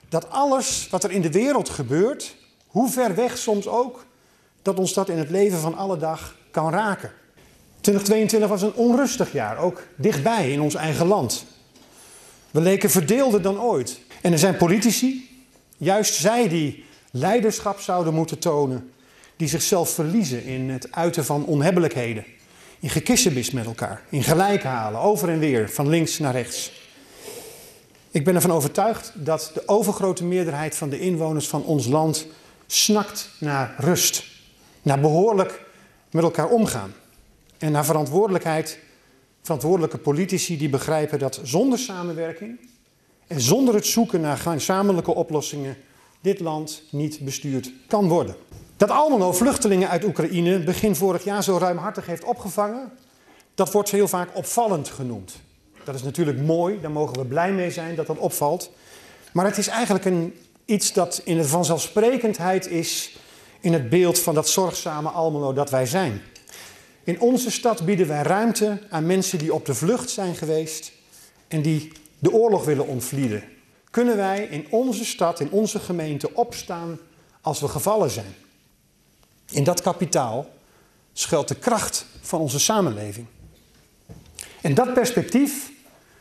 dat 0.08 0.30
alles 0.30 0.88
wat 0.90 1.04
er 1.04 1.10
in 1.10 1.20
de 1.20 1.30
wereld 1.30 1.68
gebeurt, 1.68 2.36
hoe 2.66 2.90
ver 2.90 3.14
weg 3.14 3.38
soms 3.38 3.68
ook, 3.68 4.06
dat 4.62 4.78
ons 4.78 4.92
dat 4.92 5.08
in 5.08 5.18
het 5.18 5.30
leven 5.30 5.58
van 5.58 5.76
alle 5.76 5.96
dag 5.96 6.36
kan 6.50 6.70
raken. 6.70 7.12
2022 7.80 8.48
was 8.48 8.62
een 8.62 8.74
onrustig 8.74 9.32
jaar, 9.32 9.58
ook 9.58 9.82
dichtbij 9.96 10.52
in 10.52 10.60
ons 10.60 10.74
eigen 10.74 11.06
land. 11.06 11.44
We 12.50 12.60
leken 12.60 12.90
verdeelder 12.90 13.42
dan 13.42 13.60
ooit. 13.60 14.00
En 14.20 14.32
er 14.32 14.38
zijn 14.38 14.56
politici, 14.56 15.30
juist 15.76 16.14
zij 16.14 16.48
die 16.48 16.84
leiderschap 17.10 17.80
zouden 17.80 18.14
moeten 18.14 18.38
tonen, 18.38 18.90
die 19.36 19.48
zichzelf 19.48 19.90
verliezen 19.90 20.44
in 20.44 20.70
het 20.70 20.92
uiten 20.92 21.24
van 21.24 21.44
onhebbelijkheden, 21.44 22.24
in 22.80 22.90
gekissenbis 22.90 23.50
met 23.50 23.66
elkaar, 23.66 24.02
in 24.08 24.22
gelijk 24.22 24.62
halen, 24.62 25.00
over 25.00 25.28
en 25.28 25.38
weer, 25.38 25.70
van 25.70 25.88
links 25.88 26.18
naar 26.18 26.32
rechts. 26.32 26.72
Ik 28.10 28.24
ben 28.24 28.34
ervan 28.34 28.52
overtuigd 28.52 29.12
dat 29.14 29.50
de 29.54 29.68
overgrote 29.68 30.24
meerderheid 30.24 30.76
van 30.76 30.88
de 30.88 31.00
inwoners 31.00 31.48
van 31.48 31.64
ons 31.64 31.86
land 31.86 32.26
snakt 32.66 33.30
naar 33.40 33.74
rust, 33.78 34.24
naar 34.82 35.00
behoorlijk 35.00 35.64
met 36.10 36.22
elkaar 36.22 36.48
omgaan 36.48 36.94
en 37.58 37.72
naar 37.72 37.84
verantwoordelijkheid 37.84 38.78
verantwoordelijke 39.48 39.98
politici 39.98 40.56
die 40.56 40.68
begrijpen 40.68 41.18
dat 41.18 41.40
zonder 41.42 41.78
samenwerking 41.78 42.58
en 43.26 43.40
zonder 43.40 43.74
het 43.74 43.86
zoeken 43.86 44.20
naar 44.20 44.36
gezamenlijke 44.36 45.14
oplossingen 45.14 45.76
dit 46.20 46.40
land 46.40 46.82
niet 46.90 47.20
bestuurd 47.20 47.72
kan 47.86 48.08
worden. 48.08 48.36
Dat 48.76 48.90
Almelo 48.90 49.32
vluchtelingen 49.32 49.88
uit 49.88 50.04
Oekraïne 50.04 50.58
begin 50.58 50.96
vorig 50.96 51.24
jaar 51.24 51.42
zo 51.42 51.56
ruimhartig 51.56 52.06
heeft 52.06 52.24
opgevangen, 52.24 52.92
dat 53.54 53.72
wordt 53.72 53.90
heel 53.90 54.08
vaak 54.08 54.28
opvallend 54.34 54.88
genoemd. 54.88 55.36
Dat 55.84 55.94
is 55.94 56.02
natuurlijk 56.02 56.40
mooi, 56.40 56.80
daar 56.80 56.90
mogen 56.90 57.18
we 57.18 57.24
blij 57.24 57.52
mee 57.52 57.70
zijn 57.70 57.94
dat 57.94 58.06
dat 58.06 58.18
opvalt. 58.18 58.70
Maar 59.32 59.44
het 59.44 59.58
is 59.58 59.68
eigenlijk 59.68 60.04
een, 60.04 60.34
iets 60.64 60.92
dat 60.92 61.20
in 61.24 61.36
de 61.36 61.44
vanzelfsprekendheid 61.44 62.66
is 62.70 63.16
in 63.60 63.72
het 63.72 63.88
beeld 63.88 64.18
van 64.18 64.34
dat 64.34 64.48
zorgzame 64.48 65.08
Almelo 65.08 65.52
dat 65.52 65.70
wij 65.70 65.86
zijn. 65.86 66.22
In 67.08 67.20
onze 67.20 67.50
stad 67.50 67.84
bieden 67.84 68.08
wij 68.08 68.22
ruimte 68.22 68.78
aan 68.90 69.06
mensen 69.06 69.38
die 69.38 69.54
op 69.54 69.66
de 69.66 69.74
vlucht 69.74 70.10
zijn 70.10 70.34
geweest 70.34 70.92
en 71.48 71.62
die 71.62 71.92
de 72.18 72.32
oorlog 72.32 72.64
willen 72.64 72.86
ontvlieden. 72.86 73.44
Kunnen 73.90 74.16
wij 74.16 74.44
in 74.44 74.66
onze 74.70 75.04
stad, 75.04 75.40
in 75.40 75.50
onze 75.50 75.78
gemeente 75.78 76.34
opstaan 76.34 76.98
als 77.40 77.60
we 77.60 77.68
gevallen 77.68 78.10
zijn? 78.10 78.34
In 79.50 79.64
dat 79.64 79.82
kapitaal 79.82 80.46
schuilt 81.12 81.48
de 81.48 81.54
kracht 81.54 82.06
van 82.20 82.40
onze 82.40 82.58
samenleving. 82.58 83.26
En 84.60 84.74
dat 84.74 84.94
perspectief, 84.94 85.72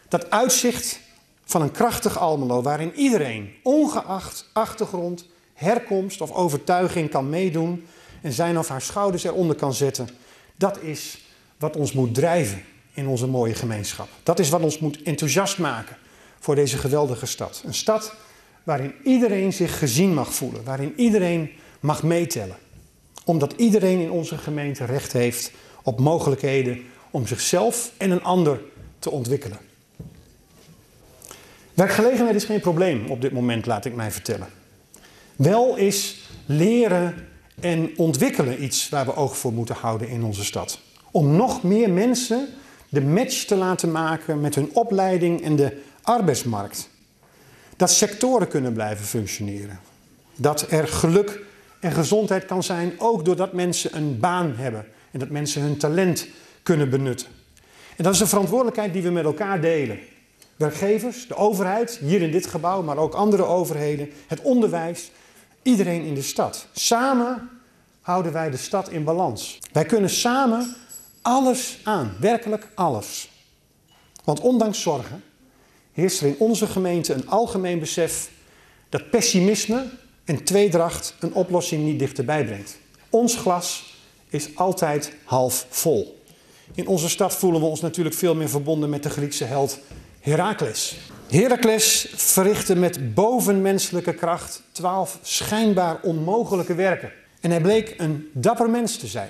dat 0.08 0.30
uitzicht 0.30 1.00
van 1.45 1.62
een 1.62 1.71
krachtig 1.71 2.19
Almelo, 2.19 2.62
waarin 2.62 2.93
iedereen, 2.93 3.54
ongeacht 3.63 4.50
achtergrond, 4.54 5.26
herkomst 5.54 6.21
of 6.21 6.32
overtuiging, 6.32 7.10
kan 7.10 7.30
meedoen 7.30 7.88
en 8.21 8.34
zijn 8.34 8.58
of 8.58 8.67
haar 8.67 8.82
schouders 8.82 9.23
eronder 9.23 9.56
kan 9.56 9.73
zetten, 9.73 10.10
dat 10.57 10.81
is 10.81 11.25
wat 11.57 11.75
ons 11.75 11.93
moet 11.93 12.13
drijven 12.13 12.63
in 12.93 13.07
onze 13.07 13.27
mooie 13.27 13.53
gemeenschap. 13.53 14.07
Dat 14.23 14.39
is 14.39 14.49
wat 14.49 14.61
ons 14.61 14.79
moet 14.79 15.01
enthousiast 15.03 15.57
maken 15.57 15.97
voor 16.39 16.55
deze 16.55 16.77
geweldige 16.77 17.25
stad. 17.25 17.61
Een 17.65 17.73
stad 17.73 18.13
waarin 18.63 18.93
iedereen 19.03 19.53
zich 19.53 19.79
gezien 19.79 20.13
mag 20.13 20.33
voelen, 20.33 20.63
waarin 20.63 20.93
iedereen 20.95 21.51
mag 21.79 22.03
meetellen. 22.03 22.57
Omdat 23.25 23.53
iedereen 23.57 23.99
in 23.99 24.11
onze 24.11 24.37
gemeente 24.37 24.85
recht 24.85 25.13
heeft 25.13 25.51
op 25.83 25.99
mogelijkheden 25.99 26.81
om 27.11 27.27
zichzelf 27.27 27.91
en 27.97 28.11
een 28.11 28.23
ander 28.23 28.61
te 28.99 29.09
ontwikkelen. 29.09 29.57
Werkgelegenheid 31.73 32.35
is 32.35 32.43
geen 32.43 32.59
probleem 32.59 33.09
op 33.09 33.21
dit 33.21 33.31
moment, 33.31 33.65
laat 33.65 33.85
ik 33.85 33.95
mij 33.95 34.11
vertellen. 34.11 34.47
Wel 35.35 35.75
is 35.75 36.29
leren 36.45 37.27
en 37.61 37.93
ontwikkelen 37.95 38.63
iets 38.63 38.89
waar 38.89 39.05
we 39.05 39.15
oog 39.15 39.37
voor 39.37 39.53
moeten 39.53 39.75
houden 39.75 40.09
in 40.09 40.23
onze 40.23 40.43
stad. 40.43 40.79
Om 41.11 41.35
nog 41.35 41.63
meer 41.63 41.89
mensen 41.89 42.47
de 42.89 43.01
match 43.01 43.45
te 43.45 43.55
laten 43.55 43.91
maken 43.91 44.41
met 44.41 44.55
hun 44.55 44.69
opleiding 44.73 45.41
en 45.41 45.55
de 45.55 45.81
arbeidsmarkt. 46.01 46.89
Dat 47.75 47.91
sectoren 47.91 48.47
kunnen 48.47 48.73
blijven 48.73 49.05
functioneren. 49.05 49.79
Dat 50.35 50.71
er 50.71 50.87
geluk 50.87 51.39
en 51.79 51.91
gezondheid 51.91 52.45
kan 52.45 52.63
zijn, 52.63 52.93
ook 52.97 53.25
doordat 53.25 53.53
mensen 53.53 53.95
een 53.95 54.19
baan 54.19 54.53
hebben 54.55 54.85
en 55.11 55.19
dat 55.19 55.29
mensen 55.29 55.61
hun 55.61 55.77
talent 55.77 56.27
kunnen 56.63 56.89
benutten. 56.89 57.27
En 57.95 58.03
dat 58.03 58.13
is 58.13 58.19
een 58.19 58.27
verantwoordelijkheid 58.27 58.93
die 58.93 59.01
we 59.01 59.09
met 59.09 59.23
elkaar 59.23 59.61
delen. 59.61 59.99
Werkgevers, 60.55 61.27
de 61.27 61.35
overheid, 61.35 61.99
hier 62.01 62.21
in 62.21 62.31
dit 62.31 62.45
gebouw, 62.45 62.81
maar 62.81 62.97
ook 62.97 63.13
andere 63.13 63.43
overheden, 63.43 64.09
het 64.27 64.41
onderwijs, 64.41 65.11
iedereen 65.67 66.03
in 66.03 66.13
de 66.13 66.21
stad. 66.21 66.67
Samen 66.71 67.49
houden 68.01 68.32
wij 68.32 68.49
de 68.49 68.58
stad 68.58 68.89
in 68.89 69.03
balans. 69.03 69.60
Wij 69.71 69.86
kunnen 69.86 70.10
samen 70.10 70.75
alles 71.21 71.80
aan, 71.84 72.15
werkelijk 72.19 72.67
alles. 72.75 73.30
Want 74.23 74.39
ondanks 74.39 74.82
zorgen 74.82 75.23
heerst 75.93 76.21
er 76.21 76.27
in 76.27 76.36
onze 76.39 76.67
gemeente 76.67 77.13
een 77.13 77.30
algemeen 77.30 77.80
besef 77.80 78.30
dat 78.89 79.10
pessimisme 79.10 79.86
en 80.25 80.43
tweedracht 80.43 81.15
een 81.19 81.34
oplossing 81.34 81.84
niet 81.84 81.99
dichterbij 81.99 82.45
brengt. 82.45 82.77
Ons 83.10 83.36
glas 83.36 83.95
is 84.30 84.56
altijd 84.56 85.13
half 85.23 85.65
vol. 85.69 86.21
In 86.73 86.88
onze 86.88 87.10
stad 87.10 87.34
voelen 87.34 87.62
we 87.62 87.67
ons 87.67 87.82
natuurlijk 87.82 88.15
veel 88.15 88.36
meer 88.36 88.49
verbonden 88.49 88.89
met 88.89 89.03
de 89.03 89.10
Griekse 89.10 89.43
held 89.43 89.80
Herakles. 90.27 90.97
Herakles 91.27 92.07
verrichtte 92.15 92.75
met 92.75 93.13
bovenmenselijke 93.13 94.13
kracht 94.13 94.63
twaalf 94.71 95.19
schijnbaar 95.21 95.99
onmogelijke 96.01 96.75
werken. 96.75 97.11
En 97.41 97.49
hij 97.49 97.61
bleek 97.61 97.93
een 97.97 98.29
dapper 98.33 98.69
mens 98.69 98.97
te 98.97 99.07
zijn. 99.07 99.29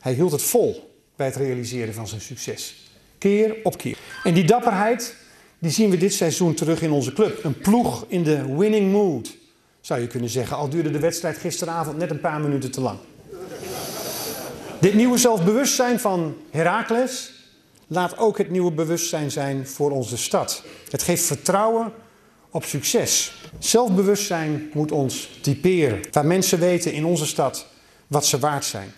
Hij 0.00 0.12
hield 0.12 0.32
het 0.32 0.42
vol 0.42 0.94
bij 1.16 1.26
het 1.26 1.36
realiseren 1.36 1.94
van 1.94 2.08
zijn 2.08 2.20
succes. 2.20 2.90
Keer 3.18 3.56
op 3.62 3.78
keer. 3.78 3.98
En 4.24 4.34
die 4.34 4.44
dapperheid 4.44 5.16
die 5.58 5.70
zien 5.70 5.90
we 5.90 5.96
dit 5.96 6.12
seizoen 6.12 6.54
terug 6.54 6.82
in 6.82 6.90
onze 6.90 7.12
club. 7.12 7.44
Een 7.44 7.58
ploeg 7.58 8.04
in 8.08 8.22
de 8.22 8.56
winning 8.56 8.92
mood, 8.92 9.36
zou 9.80 10.00
je 10.00 10.06
kunnen 10.06 10.30
zeggen. 10.30 10.56
Al 10.56 10.68
duurde 10.68 10.90
de 10.90 11.00
wedstrijd 11.00 11.38
gisteravond 11.38 11.96
net 11.96 12.10
een 12.10 12.20
paar 12.20 12.40
minuten 12.40 12.70
te 12.70 12.80
lang. 12.80 12.98
Dit 14.80 14.94
nieuwe 14.94 15.18
zelfbewustzijn 15.18 16.00
van 16.00 16.36
Herakles 16.50 17.37
laat 17.88 18.18
ook 18.18 18.38
het 18.38 18.50
nieuwe 18.50 18.72
bewustzijn 18.72 19.30
zijn 19.30 19.66
voor 19.66 19.90
onze 19.90 20.16
stad. 20.16 20.62
Het 20.90 21.02
geeft 21.02 21.24
vertrouwen 21.24 21.92
op 22.50 22.64
succes. 22.64 23.32
Zelfbewustzijn 23.58 24.70
moet 24.72 24.92
ons 24.92 25.38
typeren. 25.42 26.00
Waar 26.12 26.26
mensen 26.26 26.58
weten 26.58 26.92
in 26.92 27.04
onze 27.04 27.26
stad 27.26 27.66
wat 28.06 28.26
ze 28.26 28.38
waard 28.38 28.64
zijn. 28.64 28.92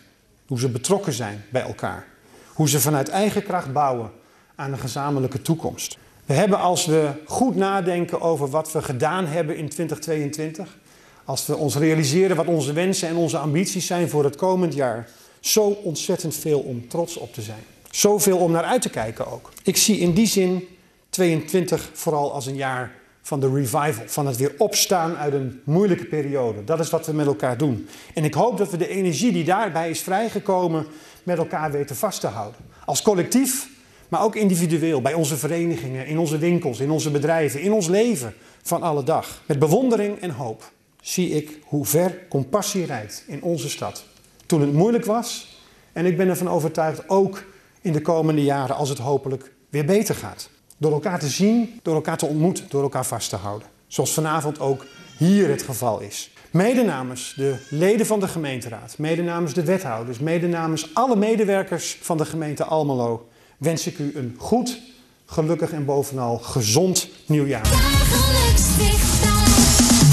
Hoe 0.47 0.59
ze 0.59 0.68
betrokken 0.68 1.12
zijn 1.12 1.45
bij 1.51 1.62
elkaar. 1.62 2.07
Hoe 2.55 2.68
ze 2.68 2.80
vanuit 2.80 3.09
eigen 3.09 3.43
kracht 3.43 3.72
bouwen 3.72 4.11
aan 4.55 4.72
een 4.72 4.78
gezamenlijke 4.78 5.43
toekomst. 5.43 5.99
We 6.26 6.34
hebben 6.34 6.59
als 6.59 6.86
we 6.86 7.11
goed 7.26 7.57
nadenken 7.57 8.20
over 8.20 8.51
wat 8.51 8.72
we 8.72 8.82
gedaan 8.82 9.26
hebben 9.26 9.57
in 9.57 9.68
2022, 9.68 10.78
als 11.24 11.47
we 11.47 11.57
ons 11.57 11.76
realiseren 11.76 12.36
wat 12.36 12.47
onze 12.47 12.72
wensen 12.72 13.09
en 13.09 13.16
onze 13.16 13.38
ambities 13.38 13.86
zijn 13.86 14.09
voor 14.09 14.24
het 14.24 14.36
komend 14.36 14.74
jaar, 14.74 15.09
zo 15.41 15.62
ontzettend 15.62 16.34
veel 16.34 16.61
om 16.61 16.88
trots 16.88 17.16
op 17.16 17.34
te 17.34 17.43
zijn. 17.43 17.62
Zoveel 17.91 18.38
om 18.38 18.53
naar 18.53 18.64
uit 18.64 18.82
te 18.82 18.91
kijken 18.91 19.26
ook. 19.26 19.53
Ik 19.62 19.76
zie 19.76 19.99
in 19.99 20.12
die 20.12 20.26
zin 20.26 20.68
22 21.11 21.91
vooral 21.93 22.32
als 22.32 22.47
een 22.47 22.57
jaar 22.57 22.93
van 23.22 23.41
de 23.41 23.53
revival, 23.53 24.05
van 24.07 24.26
het 24.26 24.36
weer 24.36 24.55
opstaan 24.59 25.16
uit 25.16 25.32
een 25.32 25.61
moeilijke 25.64 26.05
periode. 26.05 26.64
Dat 26.64 26.80
is 26.80 26.91
wat 26.91 27.07
we 27.07 27.12
met 27.12 27.26
elkaar 27.26 27.57
doen. 27.57 27.88
En 28.14 28.24
ik 28.24 28.34
hoop 28.34 28.59
dat 28.59 28.70
we 28.70 28.76
de 28.76 28.88
energie 28.88 29.32
die 29.32 29.45
daarbij 29.45 29.91
is 29.91 30.01
vrijgekomen 30.01 30.86
met 31.22 31.38
elkaar 31.38 31.70
weten 31.70 31.97
vast 31.97 32.20
te 32.20 32.26
houden. 32.26 32.61
Als 32.84 33.03
collectief, 33.03 33.68
maar 34.09 34.22
ook 34.22 34.36
individueel, 34.36 35.01
bij 35.01 35.14
onze 35.14 35.36
verenigingen, 35.36 36.07
in 36.07 36.18
onze 36.18 36.38
winkels, 36.38 36.80
in 36.80 36.91
onze 36.91 37.11
bedrijven, 37.11 37.61
in 37.61 37.72
ons 37.72 37.86
leven 37.86 38.34
van 38.62 38.82
alle 38.82 39.03
dag. 39.03 39.43
Met 39.47 39.59
bewondering 39.59 40.20
en 40.20 40.30
hoop 40.30 40.72
zie 41.01 41.30
ik 41.30 41.59
hoe 41.64 41.86
ver 41.86 42.18
compassie 42.28 42.84
rijdt 42.84 43.24
in 43.26 43.43
onze 43.43 43.68
stad. 43.68 44.05
Toen 44.47 44.61
het 44.61 44.72
moeilijk 44.72 45.05
was, 45.05 45.59
en 45.93 46.07
ik 46.07 46.16
ben 46.16 46.28
ervan 46.28 46.49
overtuigd 46.49 47.09
ook 47.09 47.43
in 47.81 47.93
de 47.93 48.01
komende 48.01 48.43
jaren 48.43 48.76
als 48.76 48.89
het 48.89 48.99
hopelijk 48.99 49.53
weer 49.68 49.85
beter 49.85 50.14
gaat. 50.14 50.49
Door 50.76 50.93
elkaar 50.93 51.18
te 51.18 51.28
zien, 51.28 51.81
door 51.83 51.95
elkaar 51.95 52.16
te 52.16 52.26
ontmoeten, 52.26 52.64
door 52.68 52.83
elkaar 52.83 53.07
vast 53.07 53.28
te 53.28 53.37
houden. 53.37 53.68
Zoals 53.87 54.12
vanavond 54.12 54.61
ook 54.61 54.87
hier 55.16 55.49
het 55.49 55.62
geval 55.62 56.01
is. 56.01 56.31
Mede 56.51 56.83
namens 56.83 57.35
de 57.37 57.57
leden 57.70 58.07
van 58.07 58.20
de 58.20 58.28
gemeenteraad, 58.28 58.99
mede 58.99 59.22
namens 59.22 59.55
de 59.55 59.64
wethouders, 59.64 60.18
mede 60.18 60.49
namens 60.49 60.95
alle 60.95 61.16
medewerkers 61.16 61.99
van 62.01 62.16
de 62.16 62.24
gemeente 62.24 62.64
Almelo 62.64 63.28
wens 63.59 63.87
ik 63.87 63.99
u 63.99 64.12
een 64.14 64.35
goed, 64.39 64.81
gelukkig 65.26 65.72
en 65.72 65.85
bovenal 65.85 66.39
gezond 66.39 67.09
nieuwjaar. 67.26 67.68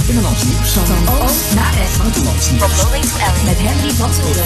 Binnenlands 0.05 0.43
nieuws 0.43 0.71
van 0.71 0.83
O 1.13 1.17
naar 1.55 1.73
F. 1.73 1.97
Buitenlands 1.97 2.49
nieuws. 2.51 2.61
Van 2.63 2.91
0 2.91 3.01
tot 3.01 3.19
11 3.19 3.45
met 3.45 3.57
Henry 3.57 3.91
van 3.91 4.13
Zulden. 4.13 4.45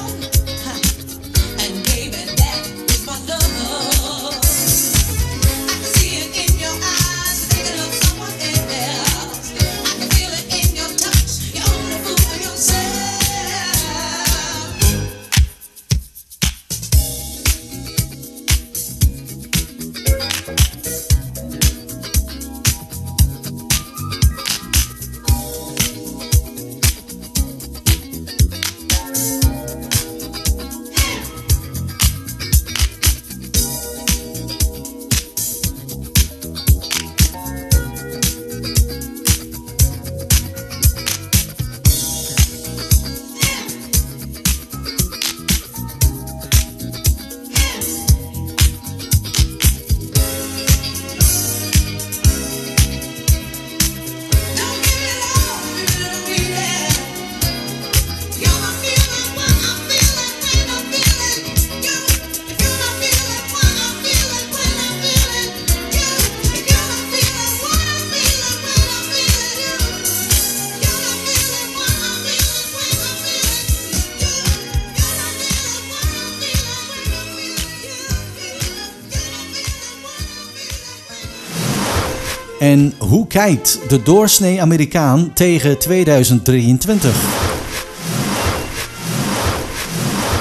kijkt 83.31 83.89
de 83.89 84.03
doorsnee 84.03 84.61
Amerikaan 84.61 85.33
tegen 85.33 85.79
2023? 85.79 87.13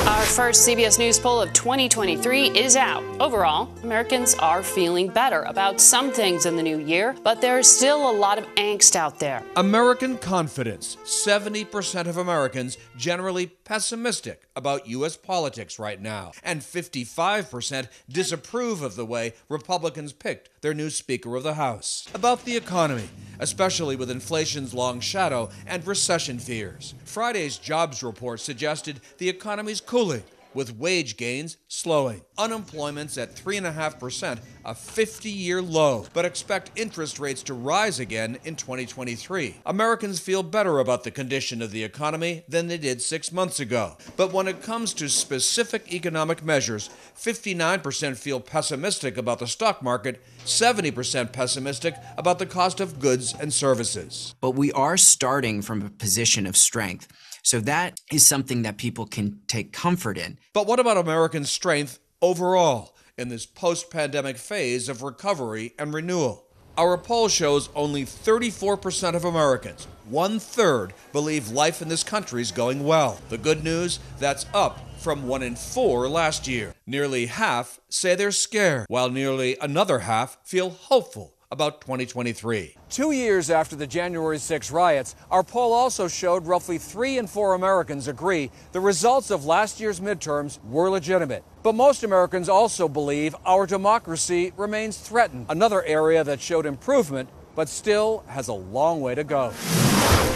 Our 0.07 0.27
first 0.27 0.65
CBS 0.65 0.97
News 0.97 1.21
poll 1.21 1.41
of 1.43 1.53
2023 1.53 2.51
is 2.51 2.75
out. 2.75 3.03
Overall, 3.19 3.69
Americans 3.83 4.37
are 4.37 4.63
feeling 4.63 5.13
better 5.13 5.43
about 5.43 5.81
some 5.81 6.11
things 6.13 6.45
in 6.45 6.57
the 6.57 6.63
new 6.63 6.87
year, 6.87 7.15
but 7.23 7.41
there's 7.41 7.77
still 7.77 8.11
a 8.11 8.13
lot 8.13 8.39
of 8.39 8.45
angst 8.55 8.95
out 8.97 9.19
there. 9.19 9.43
American 9.55 10.19
confidence. 10.19 10.97
70% 11.05 12.09
of 12.09 12.17
Americans 12.17 12.77
generally 12.97 13.47
pessimistic 13.47 14.41
about 14.57 14.87
U.S. 14.89 15.17
politics 15.17 15.79
right 15.79 16.01
now, 16.01 16.33
and 16.43 16.61
55% 16.61 17.89
disapprove 18.09 18.83
of 18.83 18.97
the 18.97 19.07
way 19.07 19.35
Republicans 19.49 20.13
picked 20.13 20.51
their 20.63 20.75
new 20.75 20.91
Speaker 20.91 21.37
of 21.37 21.43
the 21.43 21.55
House. 21.55 22.07
About 22.15 22.45
the 22.45 22.57
economy, 22.57 23.09
especially 23.39 23.97
with 23.97 24.11
inflation's 24.11 24.75
long 24.75 25.01
shadow 25.01 25.49
and 25.67 25.87
recession 25.87 26.39
fears. 26.39 26.95
Friday's 27.05 27.59
jobs 27.59 28.03
report 28.03 28.41
suggested 28.41 29.01
the 29.19 29.29
economy's 29.29 29.81
cooling 29.81 30.23
with 30.55 30.77
wage 30.77 31.17
gains 31.17 31.57
slowing. 31.69 32.23
Unemployment's 32.39 33.19
at 33.19 33.35
3.5%, 33.35 34.41
a 34.65 34.75
50 34.75 35.31
year 35.31 35.63
low, 35.63 36.07
but 36.13 36.25
expect 36.25 36.71
interest 36.77 37.19
rates 37.19 37.43
to 37.45 37.55
rise 37.55 38.01
again 38.01 38.39
in 38.45 38.57
2023. 38.57 39.57
Americans 39.67 40.21
feel 40.21 40.43
better 40.43 40.79
about 40.79 41.05
the 41.05 41.11
condition 41.11 41.63
of 41.63 41.71
the 41.71 41.85
economy 41.85 42.45
than 42.49 42.67
they 42.67 42.79
did 42.79 43.03
six 43.03 43.33
months 43.33 43.61
ago. 43.61 43.97
But 44.17 44.33
when 44.33 44.49
it 44.49 44.63
comes 44.63 44.95
to 44.95 45.09
specific 45.09 45.93
economic 45.93 46.45
measures, 46.45 46.91
59% 47.17 48.17
feel 48.17 48.41
pessimistic 48.41 49.17
about 49.17 49.39
the 49.39 49.47
stock 49.47 49.83
market, 49.83 50.23
70% 50.45 51.33
pessimistic 51.33 51.95
about 52.17 52.39
the 52.39 52.47
cost 52.47 52.81
of 52.81 52.99
goods 52.99 53.35
and 53.39 53.53
services. 53.53 54.35
But 54.41 54.53
we 54.53 54.73
are 54.73 54.97
starting 54.97 55.63
from 55.63 55.83
a 55.83 55.91
position 55.91 56.47
of 56.47 56.57
strength. 56.57 57.09
So 57.43 57.61
that 57.61 58.01
is 58.13 58.27
something 58.27 58.63
that 58.63 58.79
people 58.79 59.07
can 59.07 59.41
take 59.47 59.73
comfort 59.73 60.19
in. 60.19 60.39
But 60.53 60.67
what 60.67 60.81
about 60.81 60.97
American 60.97 61.45
strength 61.45 61.99
overall 62.23 62.97
in 63.17 63.29
this 63.29 63.47
post 63.47 63.91
pandemic 63.91 64.37
phase 64.37 64.89
of 64.89 65.03
recovery 65.03 65.75
and 65.79 65.93
renewal? 65.93 66.47
Our 66.79 66.97
poll 66.97 67.29
shows 67.29 67.69
only 67.75 68.05
34% 68.05 69.15
of 69.15 69.25
Americans, 69.25 69.87
one 70.09 70.39
third, 70.39 70.95
believe 71.13 71.51
life 71.51 71.83
in 71.83 71.89
this 71.89 72.05
country 72.05 72.41
is 72.41 72.53
going 72.53 72.85
well. 72.85 73.21
The 73.29 73.39
good 73.39 73.63
news, 73.65 73.99
that's 74.19 74.47
up 74.55 74.79
from 74.99 75.27
one 75.27 75.43
in 75.43 75.57
four 75.57 76.09
last 76.09 76.47
year. 76.47 76.75
Nearly 76.87 77.27
half 77.27 77.81
say 77.89 78.15
they're 78.15 78.31
scared, 78.31 78.87
while 78.89 79.11
nearly 79.11 79.57
another 79.61 80.01
half 80.01 80.39
feel 80.45 80.71
hopeful 80.71 81.35
about 81.53 81.81
2023. 81.81 82.75
Two 82.89 83.11
years 83.11 83.51
after 83.51 83.75
the 83.75 83.87
January 83.87 84.39
6 84.39 84.71
riots, 84.71 85.17
our 85.33 85.43
poll 85.43 85.73
also 85.73 86.07
showed 86.07 86.47
roughly 86.47 86.79
three 86.79 87.19
in 87.19 87.27
four 87.27 87.55
Americans 87.55 88.07
agree 88.07 88.53
the 88.71 88.79
results 88.79 89.33
of 89.33 89.45
last 89.45 89.81
year's 89.81 89.99
midterms 89.99 90.59
were 90.71 90.89
legitimate. 90.89 91.43
But 91.65 91.75
most 91.75 92.05
Americans 92.05 92.49
also 92.49 92.89
believe 92.89 93.35
our 93.45 93.67
democracy 93.67 94.53
remains 94.57 94.97
threatened, 94.97 95.47
another 95.49 95.83
area 95.83 96.23
that 96.23 96.41
showed 96.41 96.67
improvement 96.67 97.29
but 97.57 97.69
still 97.69 98.23
has 98.27 98.49
a 98.49 98.55
long 98.55 99.01
way 99.01 99.17
to 99.17 99.25
go. 99.25 99.53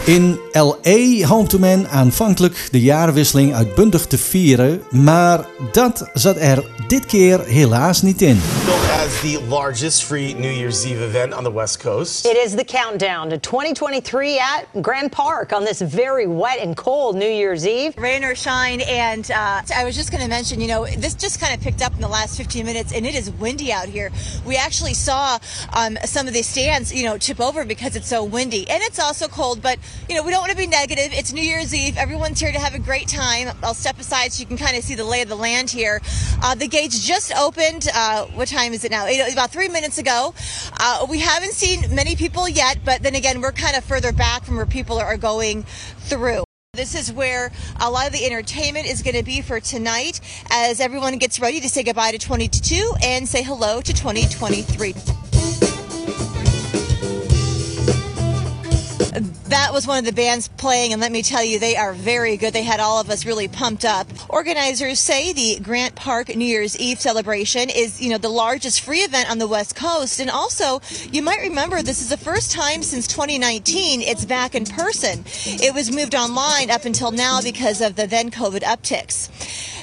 In 0.05 0.39
L.A. 0.51 1.25
hoopte 1.25 1.59
men 1.59 1.89
aanvankelijk 1.89 2.67
de 2.71 2.81
jaarwisseling 2.81 3.53
uitbundig 3.53 4.07
te 4.07 4.17
vieren, 4.17 4.81
maar 4.91 5.45
dat 5.71 6.09
zat 6.13 6.37
er 6.37 6.63
dit 6.87 7.05
keer 7.05 7.39
helaas 7.39 8.01
niet 8.01 8.21
in. 8.21 8.41
Billed 8.95 9.05
as 9.05 9.21
the 9.21 9.37
largest 9.37 10.05
free 10.05 10.33
New 10.33 10.49
Year's 10.49 10.85
Eve 10.87 11.01
event 11.01 11.33
on 11.33 11.43
the 11.43 11.51
West 11.51 11.79
Coast. 11.79 12.25
It 12.25 12.37
is 12.37 12.55
the 12.55 12.63
countdown 12.63 13.29
to 13.29 13.37
2023 13.37 14.39
at 14.39 14.81
Grand 14.81 15.11
Park 15.11 15.53
on 15.53 15.65
this 15.65 15.81
very 15.81 16.27
wet 16.27 16.59
and 16.59 16.77
cold 16.77 17.15
New 17.15 17.27
Year's 17.27 17.67
Eve. 17.67 17.95
Rain 17.97 18.23
or 18.23 18.35
shine, 18.35 18.81
and 18.81 19.29
uh, 19.29 19.61
I 19.75 19.83
was 19.83 19.95
just 19.95 20.11
going 20.11 20.23
to 20.23 20.29
mention, 20.29 20.61
you 20.61 20.67
know, 20.67 20.85
this 20.85 21.13
just 21.13 21.39
kind 21.39 21.53
of 21.53 21.61
picked 21.61 21.81
up 21.81 21.93
in 21.93 22.01
the 22.01 22.07
last 22.07 22.37
15 22.37 22.65
minutes, 22.65 22.93
and 22.93 23.05
it 23.05 23.15
is 23.15 23.29
windy 23.31 23.71
out 23.71 23.87
here. 23.87 24.11
We 24.45 24.55
actually 24.55 24.93
saw 24.93 25.39
um, 25.73 25.97
some 26.05 26.27
of 26.27 26.33
the 26.33 26.41
stands, 26.41 26.93
you 26.93 27.05
know, 27.05 27.17
tip 27.17 27.39
over 27.41 27.65
because 27.65 27.95
it's 27.95 28.07
so 28.07 28.23
windy, 28.23 28.69
and 28.69 28.81
it's 28.83 28.99
also 28.99 29.27
cold. 29.27 29.61
But 29.61 29.77
you 30.09 30.15
know, 30.15 30.23
we 30.23 30.31
don't 30.31 30.41
want 30.41 30.51
to 30.51 30.57
be 30.57 30.67
negative. 30.67 31.11
It's 31.11 31.33
New 31.33 31.43
Year's 31.43 31.75
Eve. 31.75 31.97
Everyone's 31.97 32.39
here 32.39 32.51
to 32.51 32.59
have 32.59 32.73
a 32.73 32.79
great 32.79 33.07
time. 33.07 33.55
I'll 33.61 33.73
step 33.73 33.99
aside 33.99 34.31
so 34.31 34.41
you 34.41 34.47
can 34.47 34.57
kind 34.57 34.77
of 34.77 34.83
see 34.83 34.95
the 34.95 35.05
lay 35.05 35.21
of 35.21 35.29
the 35.29 35.35
land 35.35 35.69
here. 35.69 36.01
Uh, 36.41 36.55
the 36.55 36.67
gates 36.67 37.05
just 37.05 37.35
opened. 37.35 37.87
Uh, 37.93 38.25
what 38.27 38.47
time 38.47 38.73
is 38.73 38.84
it 38.84 38.84
now? 38.89 39.05
Eight, 39.05 39.31
about 39.31 39.51
three 39.51 39.69
minutes 39.69 39.97
ago. 39.97 40.33
Uh, 40.79 41.05
we 41.09 41.19
haven't 41.19 41.53
seen 41.53 41.93
many 41.93 42.15
people 42.15 42.47
yet, 42.47 42.79
but 42.83 43.03
then 43.03 43.15
again, 43.15 43.41
we're 43.41 43.51
kind 43.51 43.75
of 43.75 43.83
further 43.83 44.11
back 44.11 44.43
from 44.43 44.55
where 44.55 44.65
people 44.65 44.97
are 44.97 45.17
going 45.17 45.63
through. 45.63 46.43
This 46.73 46.93
is 46.93 47.11
where 47.11 47.51
a 47.79 47.89
lot 47.89 48.07
of 48.07 48.13
the 48.13 48.25
entertainment 48.25 48.85
is 48.85 49.01
going 49.01 49.15
to 49.15 49.23
be 49.23 49.41
for 49.41 49.59
tonight 49.59 50.19
as 50.51 50.81
everyone 50.81 51.17
gets 51.17 51.39
ready 51.39 51.61
to 51.61 51.69
say 51.69 51.83
goodbye 51.83 52.11
to 52.11 52.17
22 52.17 52.95
and 53.01 53.27
say 53.27 53.43
hello 53.43 53.79
to 53.79 53.93
2023. 53.93 55.64
That 59.15 59.71
was 59.71 59.87
one 59.87 59.99
of 59.99 60.05
the 60.05 60.11
bands 60.11 60.49
playing, 60.49 60.91
and 60.91 61.01
let 61.01 61.11
me 61.11 61.23
tell 61.23 61.43
you, 61.43 61.57
they 61.57 61.77
are 61.77 61.93
very 61.93 62.35
good. 62.35 62.51
They 62.53 62.63
had 62.63 62.81
all 62.81 62.99
of 62.99 63.09
us 63.09 63.25
really 63.25 63.47
pumped 63.47 63.85
up. 63.85 64.07
Organizers 64.29 64.99
say 64.99 65.31
the 65.31 65.59
Grant 65.63 65.95
Park 65.95 66.35
New 66.35 66.45
Year's 66.45 66.77
Eve 66.77 66.99
celebration 66.99 67.69
is, 67.69 68.01
you 68.01 68.09
know, 68.09 68.17
the 68.17 68.27
largest 68.27 68.81
free 68.81 68.99
event 68.99 69.31
on 69.31 69.37
the 69.37 69.47
West 69.47 69.73
Coast. 69.73 70.19
And 70.19 70.29
also, 70.29 70.81
you 71.11 71.21
might 71.21 71.39
remember 71.39 71.81
this 71.81 72.01
is 72.01 72.09
the 72.09 72.17
first 72.17 72.51
time 72.51 72.83
since 72.83 73.07
2019 73.07 74.01
it's 74.01 74.25
back 74.25 74.53
in 74.53 74.65
person. 74.65 75.23
It 75.45 75.73
was 75.73 75.95
moved 75.95 76.13
online 76.13 76.69
up 76.69 76.83
until 76.83 77.11
now 77.11 77.41
because 77.41 77.79
of 77.79 77.95
the 77.95 78.07
then 78.07 78.31
COVID 78.31 78.63
upticks. 78.63 79.29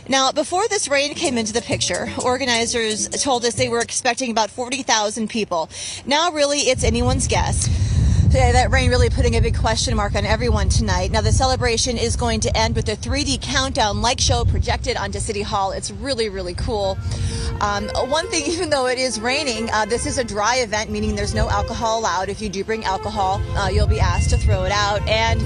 Now, 0.09 0.33
before 0.33 0.68
this 0.68 0.89
rain 0.89 1.14
came 1.14 1.39
into 1.39 1.55
the 1.55 1.62
picture, 1.62 2.12
organizers 2.22 3.09
told 3.09 3.45
us 3.47 3.55
they 3.55 3.68
were 3.70 3.80
expecting 3.80 4.30
about 4.30 4.51
40,000 4.51 5.30
people. 5.30 5.70
Now, 6.05 6.33
really, 6.33 6.59
it's 6.61 6.85
anyone's 6.85 7.28
guess. 7.28 7.68
That 8.33 8.70
rain 8.70 8.89
really 8.89 9.11
putting 9.11 9.37
a 9.37 9.43
big 9.43 9.59
question 9.59 9.95
mark 9.95 10.14
on 10.14 10.24
everyone 10.24 10.70
tonight. 10.70 11.11
Now, 11.11 11.20
the 11.20 11.33
celebration 11.33 11.99
is 11.99 12.16
going 12.16 12.41
to 12.41 12.57
end 12.57 12.74
with 12.74 12.89
a 12.89 12.97
3D 12.97 13.43
countdown 13.43 14.01
like 14.01 14.20
show 14.20 14.47
projected 14.47 14.97
onto 14.97 15.20
City 15.20 15.43
Hall. 15.43 15.72
It's 15.72 15.91
really, 15.91 16.30
really 16.30 16.55
cool. 16.55 16.97
Um, 17.61 17.91
one 18.09 18.26
thing, 18.28 18.47
even 18.51 18.70
though 18.70 18.87
it 18.87 18.99
is 18.99 19.20
raining, 19.20 19.68
uh, 19.70 19.85
this 19.85 20.07
is 20.07 20.16
a 20.16 20.24
dry 20.24 20.57
event, 20.57 20.91
meaning 20.91 21.14
there's 21.14 21.35
no 21.35 21.51
alcohol 21.51 22.01
allowed. 22.01 22.30
If 22.30 22.41
you 22.41 22.49
do 22.49 22.64
bring 22.64 22.85
alcohol, 22.85 23.43
uh, 23.55 23.68
you'll 23.68 23.87
be 23.87 24.01
asked 24.01 24.30
to 24.30 24.39
throw 24.39 24.64
it 24.64 24.72
out. 24.72 25.07
And 25.07 25.43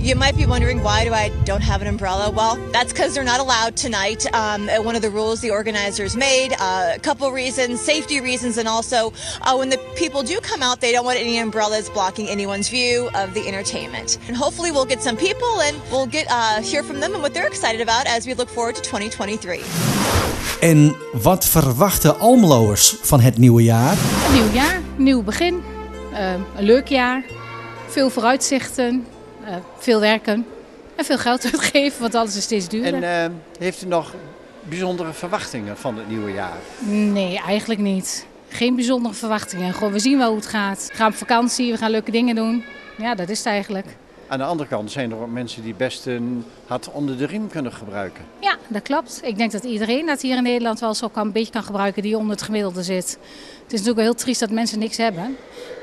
you 0.00 0.16
might 0.16 0.36
be 0.36 0.46
wondering 0.46 0.82
why 0.82 1.04
do 1.04 1.12
I 1.12 1.28
don't 1.44 1.60
have 1.60 1.82
an 1.82 1.88
umbrella? 1.88 2.30
Well, 2.30 2.56
that's 2.72 2.92
because 2.92 3.14
they're 3.14 3.22
not 3.22 3.40
allowed 3.40 3.76
tonight. 3.76 4.26
Um, 4.34 4.68
one 4.84 4.96
of 4.96 5.02
the 5.02 5.10
rules 5.10 5.40
the 5.40 5.50
organizers 5.50 6.16
made. 6.16 6.54
Uh, 6.58 6.92
a 6.96 6.98
couple 6.98 7.30
reasons, 7.30 7.80
safety 7.80 8.20
reasons, 8.20 8.56
and 8.56 8.66
also 8.66 9.12
uh, 9.42 9.54
when 9.56 9.68
the 9.68 9.78
people 9.96 10.22
do 10.22 10.40
come 10.40 10.62
out, 10.62 10.80
they 10.80 10.92
don't 10.92 11.04
want 11.04 11.18
any 11.18 11.38
umbrellas 11.38 11.90
blocking 11.90 12.28
anyone's 12.28 12.68
view 12.70 13.10
of 13.14 13.34
the 13.34 13.46
entertainment. 13.46 14.18
And 14.26 14.36
hopefully, 14.36 14.70
we'll 14.70 14.86
get 14.86 15.02
some 15.02 15.16
people 15.16 15.60
and 15.60 15.76
we'll 15.90 16.06
get 16.06 16.26
uh, 16.30 16.62
hear 16.62 16.82
from 16.82 17.00
them 17.00 17.12
and 17.12 17.22
what 17.22 17.34
they're 17.34 17.48
excited 17.48 17.80
about 17.80 18.06
as 18.06 18.26
we 18.26 18.34
look 18.34 18.48
forward 18.48 18.76
to 18.76 18.82
2023. 18.82 19.62
En 20.60 20.96
wat 21.12 21.44
verwachten 21.44 22.18
Almeloers 22.18 22.96
van 23.02 23.20
het 23.20 23.38
nieuwe 23.38 23.62
jaar? 23.62 23.96
Een 24.26 24.32
nieuw 24.32 24.52
jaar, 24.52 24.80
nieuw 24.96 25.22
begin, 25.22 25.62
eh, 26.12 26.32
een 26.32 26.64
leuk 26.64 26.88
jaar, 26.88 27.24
veel 27.88 28.10
vooruitzichten, 28.10 29.06
veel 29.78 30.00
werken 30.00 30.46
en 30.96 31.04
veel 31.04 31.18
geld 31.18 31.44
uitgeven, 31.52 32.00
want 32.00 32.14
alles 32.14 32.36
is 32.36 32.42
steeds 32.42 32.68
duurder. 32.68 33.02
En 33.02 33.24
eh, 33.24 33.30
heeft 33.58 33.82
u 33.82 33.86
nog 33.86 34.14
bijzondere 34.62 35.12
verwachtingen 35.12 35.76
van 35.76 35.96
het 35.96 36.08
nieuwe 36.08 36.32
jaar? 36.32 36.58
Nee, 36.88 37.38
eigenlijk 37.38 37.80
niet. 37.80 38.26
Geen 38.48 38.74
bijzondere 38.74 39.14
verwachtingen. 39.14 39.74
Gewoon, 39.74 39.92
we 39.92 39.98
zien 39.98 40.18
wel 40.18 40.28
hoe 40.28 40.36
het 40.36 40.46
gaat. 40.46 40.86
We 40.90 40.96
gaan 40.96 41.10
op 41.10 41.14
vakantie, 41.16 41.72
we 41.72 41.78
gaan 41.78 41.90
leuke 41.90 42.10
dingen 42.10 42.34
doen. 42.34 42.64
Ja, 42.96 43.14
dat 43.14 43.28
is 43.28 43.38
het 43.38 43.46
eigenlijk. 43.46 43.86
Aan 44.28 44.38
de 44.38 44.44
andere 44.44 44.68
kant 44.68 44.90
zijn 44.90 45.10
er 45.10 45.16
ook 45.16 45.30
mensen 45.30 45.62
die 45.62 45.74
best 45.74 46.06
een 46.06 46.44
hart 46.66 46.90
onder 46.90 47.18
de 47.18 47.26
riem 47.26 47.48
kunnen 47.48 47.72
gebruiken. 47.72 48.24
Ja, 48.40 48.56
dat 48.68 48.82
klopt. 48.82 49.20
Ik 49.22 49.36
denk 49.36 49.52
dat 49.52 49.64
iedereen 49.64 50.06
dat 50.06 50.20
hier 50.20 50.36
in 50.36 50.42
Nederland 50.42 50.80
wel 50.80 50.94
zo 50.94 51.08
kan, 51.08 51.26
een 51.26 51.32
beetje 51.32 51.52
kan 51.52 51.62
gebruiken 51.62 52.02
die 52.02 52.16
onder 52.16 52.32
het 52.32 52.42
gemiddelde 52.42 52.82
zit. 52.82 53.10
Het 53.10 53.72
is 53.72 53.78
natuurlijk 53.78 53.96
wel 53.96 54.04
heel 54.04 54.14
triest 54.14 54.40
dat 54.40 54.50
mensen 54.50 54.78
niks 54.78 54.96
hebben. 54.96 55.36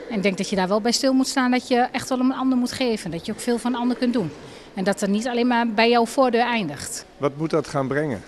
En 0.10 0.16
ik 0.16 0.24
denk 0.24 0.38
dat 0.38 0.50
je 0.50 0.56
daar 0.56 0.68
wel 0.68 0.82
bij 0.82 0.92
stil 0.92 1.14
moet 1.14 1.28
staan 1.28 1.52
dat 1.52 1.68
je 1.68 1.88
echt 1.92 2.10
wel 2.10 2.20
om 2.20 2.32
een 2.32 2.38
ander 2.38 2.58
moet 2.58 2.72
geven. 2.72 3.12
Dat 3.12 3.26
je 3.26 3.32
ook 3.32 3.40
veel 3.40 3.58
van 3.58 3.74
een 3.74 3.80
ander 3.80 3.98
kunt 3.98 4.14
doen. 4.14 4.32
En 4.74 4.84
dat 4.84 5.00
het 5.00 5.10
niet 5.10 5.28
alleen 5.28 5.48
maar 5.48 5.68
bij 5.68 5.90
jouw 5.90 6.06
voordeur 6.06 6.42
eindigt. 6.42 7.06
Wat 7.18 7.38
moet 7.38 7.50
dat 7.50 7.68
gaan 7.68 7.88
brengen? 7.88 8.22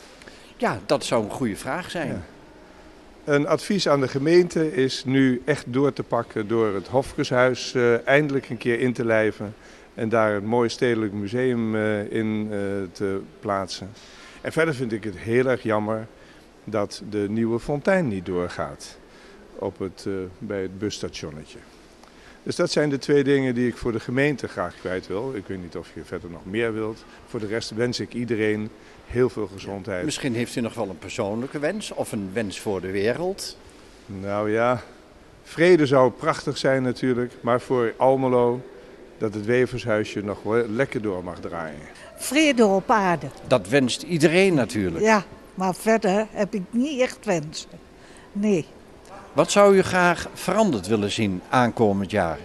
Ja, 0.58 0.80
dat 0.86 1.06
zou 1.06 1.24
een 1.24 1.32
goede 1.32 1.56
vraag 1.56 1.92
zijn. 1.92 2.24
Een 3.24 3.48
advies 3.48 3.88
aan 3.88 4.02
de 4.02 4.08
gemeente 4.08 4.74
is 4.76 5.04
nu 5.06 5.42
echt 5.46 5.66
door 5.68 5.94
te 5.94 6.04
pakken 6.04 6.48
door 6.48 6.74
het 6.74 6.88
Hofkeshuis 6.88 7.74
eh, 7.74 8.08
eindelijk 8.08 8.50
een 8.50 8.58
keer 8.58 8.80
in 8.80 8.94
te 8.94 9.06
lijven. 9.06 9.56
En 9.94 10.10
daar 10.10 10.36
een 10.36 10.46
mooi 10.46 10.70
stedelijk 10.70 11.14
museum 11.14 11.76
eh, 11.76 12.12
in 12.12 12.48
eh, 12.52 12.58
te 12.92 13.22
plaatsen. 13.40 13.90
En 14.42 14.52
verder 14.52 14.76
vind 14.76 14.92
ik 14.92 15.04
het 15.04 15.18
heel 15.18 15.46
erg 15.46 15.64
jammer 15.64 16.08
dat 16.64 17.02
de 17.10 17.26
nieuwe 17.30 17.60
fontein 17.60 18.08
niet 18.08 18.26
doorgaat 18.26 18.98
op 19.56 19.80
het, 19.80 20.06
eh, 20.08 20.14
bij 20.38 20.62
het 20.62 20.80
busstationnetje. 20.80 21.60
Dus 22.50 22.58
dat 22.58 22.72
zijn 22.72 22.90
de 22.90 22.98
twee 22.98 23.24
dingen 23.24 23.56
die 23.56 23.68
ik 23.68 23.78
voor 23.78 23.92
de 23.92 24.00
gemeente 24.00 24.48
graag 24.48 24.76
kwijt 24.80 25.08
wil. 25.08 25.32
Ik 25.36 25.48
weet 25.48 25.62
niet 25.62 25.78
of 25.78 25.88
je 25.94 26.04
verder 26.04 26.30
nog 26.30 26.46
meer 26.46 26.74
wilt. 26.74 27.06
Voor 27.28 27.40
de 27.40 27.46
rest 27.46 27.70
wens 27.70 28.00
ik 28.00 28.14
iedereen 28.14 28.70
heel 29.08 29.30
veel 29.30 29.50
gezondheid. 29.54 30.06
Misschien 30.06 30.36
heeft 30.36 30.56
u 30.56 30.62
nog 30.62 30.74
wel 30.74 30.90
een 30.90 30.98
persoonlijke 30.98 31.60
wens 31.60 31.92
of 31.92 32.12
een 32.12 32.30
wens 32.34 32.60
voor 32.60 32.82
de 32.82 32.92
wereld. 32.92 33.58
Nou 34.06 34.52
ja, 34.52 34.82
vrede 35.44 35.86
zou 35.86 36.12
prachtig 36.12 36.58
zijn 36.58 36.84
natuurlijk, 36.84 37.34
maar 37.42 37.62
voor 37.62 37.94
Almelo 37.98 38.62
dat 39.18 39.34
het 39.34 39.46
wevershuisje 39.46 40.24
nog 40.24 40.44
wel 40.44 40.68
lekker 40.68 41.02
door 41.02 41.24
mag 41.24 41.40
draaien. 41.40 41.80
Vrede 42.16 42.66
op 42.66 42.90
aarde. 42.90 43.28
Dat 43.48 43.68
wenst 43.68 44.02
iedereen 44.02 44.54
natuurlijk. 44.54 45.04
Ja, 45.04 45.24
maar 45.54 45.76
verder 45.76 46.28
heb 46.32 46.54
ik 46.54 46.64
niet 46.70 47.02
echt 47.02 47.26
wensen. 47.26 47.70
Nee. 48.32 48.66
Wat 49.34 49.52
zou 49.52 49.78
u 49.78 49.82
graag 49.82 50.28
veranderd 50.34 50.88
willen 50.88 51.12
zien 51.12 51.42
aankomend 51.50 52.12
jaar? 52.12 52.40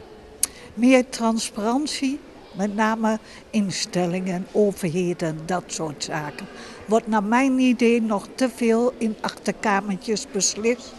Meer 0.74 1.08
transparantie, 1.08 2.20
met 2.52 2.74
name 2.74 3.18
instellingen, 3.50 4.46
overheden, 4.52 5.38
dat 5.46 5.62
soort 5.66 6.04
zaken. 6.04 6.46
Wordt 6.86 7.06
naar 7.06 7.24
mijn 7.24 7.58
idee 7.58 8.02
nog 8.02 8.28
te 8.34 8.48
veel 8.54 8.92
in 8.98 9.16
achterkamertjes 9.20 10.26
beslist. 10.32 10.94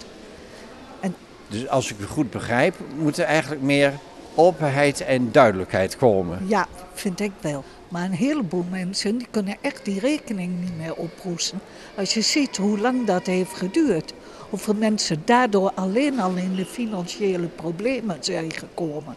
Dus 1.48 1.68
als 1.68 1.92
ik 1.92 2.00
u 2.00 2.06
goed 2.06 2.30
begrijp, 2.30 2.76
moet 2.98 3.18
er 3.18 3.26
eigenlijk 3.26 3.62
meer 3.62 3.94
openheid 4.36 5.02
en 5.02 5.32
duidelijkheid 5.32 5.98
komen. 5.98 6.48
Ja, 6.48 6.68
vind 6.94 7.20
ik 7.20 7.32
wel. 7.42 7.64
Maar 7.88 8.04
een 8.04 8.12
heleboel 8.12 8.66
mensen 8.70 9.18
die 9.18 9.28
kunnen 9.32 9.58
echt 9.62 9.86
die 9.86 10.00
rekening 10.00 10.60
niet 10.60 10.78
meer 10.78 10.96
oproesten. 10.96 11.60
Als 11.96 12.14
je 12.14 12.22
ziet 12.22 12.58
hoe 12.58 12.80
lang 12.80 13.06
dat 13.06 13.26
heeft 13.26 13.54
geduurd. 13.54 14.14
Hoeveel 14.50 14.74
mensen 14.74 15.22
daardoor 15.26 15.72
alleen 15.76 16.20
al 16.20 16.36
in 16.36 16.56
de 16.56 16.66
financiële 16.66 17.48
problemen 17.48 18.18
zijn 18.20 18.52
gekomen. 18.52 19.16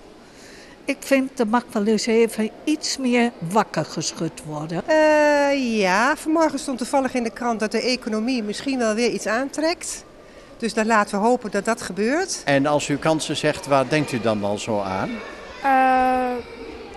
Ik 0.84 0.96
vind 1.00 1.40
er 1.40 1.48
mag 1.48 1.64
wel 1.72 1.86
eens 1.86 2.06
even 2.06 2.50
iets 2.64 2.96
meer 2.96 3.30
wakker 3.38 3.84
geschud 3.84 4.44
worden. 4.46 4.82
Eh, 4.86 5.78
ja, 5.78 6.16
vanmorgen 6.16 6.58
stond 6.58 6.78
toevallig 6.78 7.14
in 7.14 7.22
de 7.22 7.30
krant 7.30 7.60
dat 7.60 7.72
de 7.72 7.82
economie 7.82 8.42
misschien 8.42 8.78
wel 8.78 8.94
weer 8.94 9.10
iets 9.10 9.26
aantrekt. 9.26 10.04
Dus 10.56 10.74
dan 10.74 10.86
laten 10.86 11.20
we 11.20 11.26
hopen 11.26 11.50
dat 11.50 11.64
dat 11.64 11.82
gebeurt. 11.82 12.42
En 12.44 12.66
als 12.66 12.88
u 12.88 12.96
kansen 12.96 13.36
zegt, 13.36 13.66
waar 13.66 13.88
denkt 13.88 14.12
u 14.12 14.20
dan 14.20 14.44
al 14.44 14.58
zo 14.58 14.80
aan? 14.80 15.10
Eh, 15.62 16.44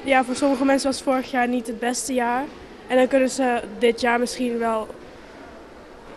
ja, 0.04 0.24
voor 0.24 0.36
sommige 0.36 0.66
mensen 0.66 0.92
was 0.92 1.02
vorig 1.02 1.32
jaar 1.32 1.48
niet 1.48 1.68
het 1.68 1.80
beste 1.80 2.14
jaar. 2.14 2.44
En 2.88 2.98
dan 2.98 3.08
kunnen 3.08 3.30
ze 3.30 3.62
dit 3.80 4.02
jaar 4.02 4.20
misschien 4.20 4.58
wel 4.58 4.88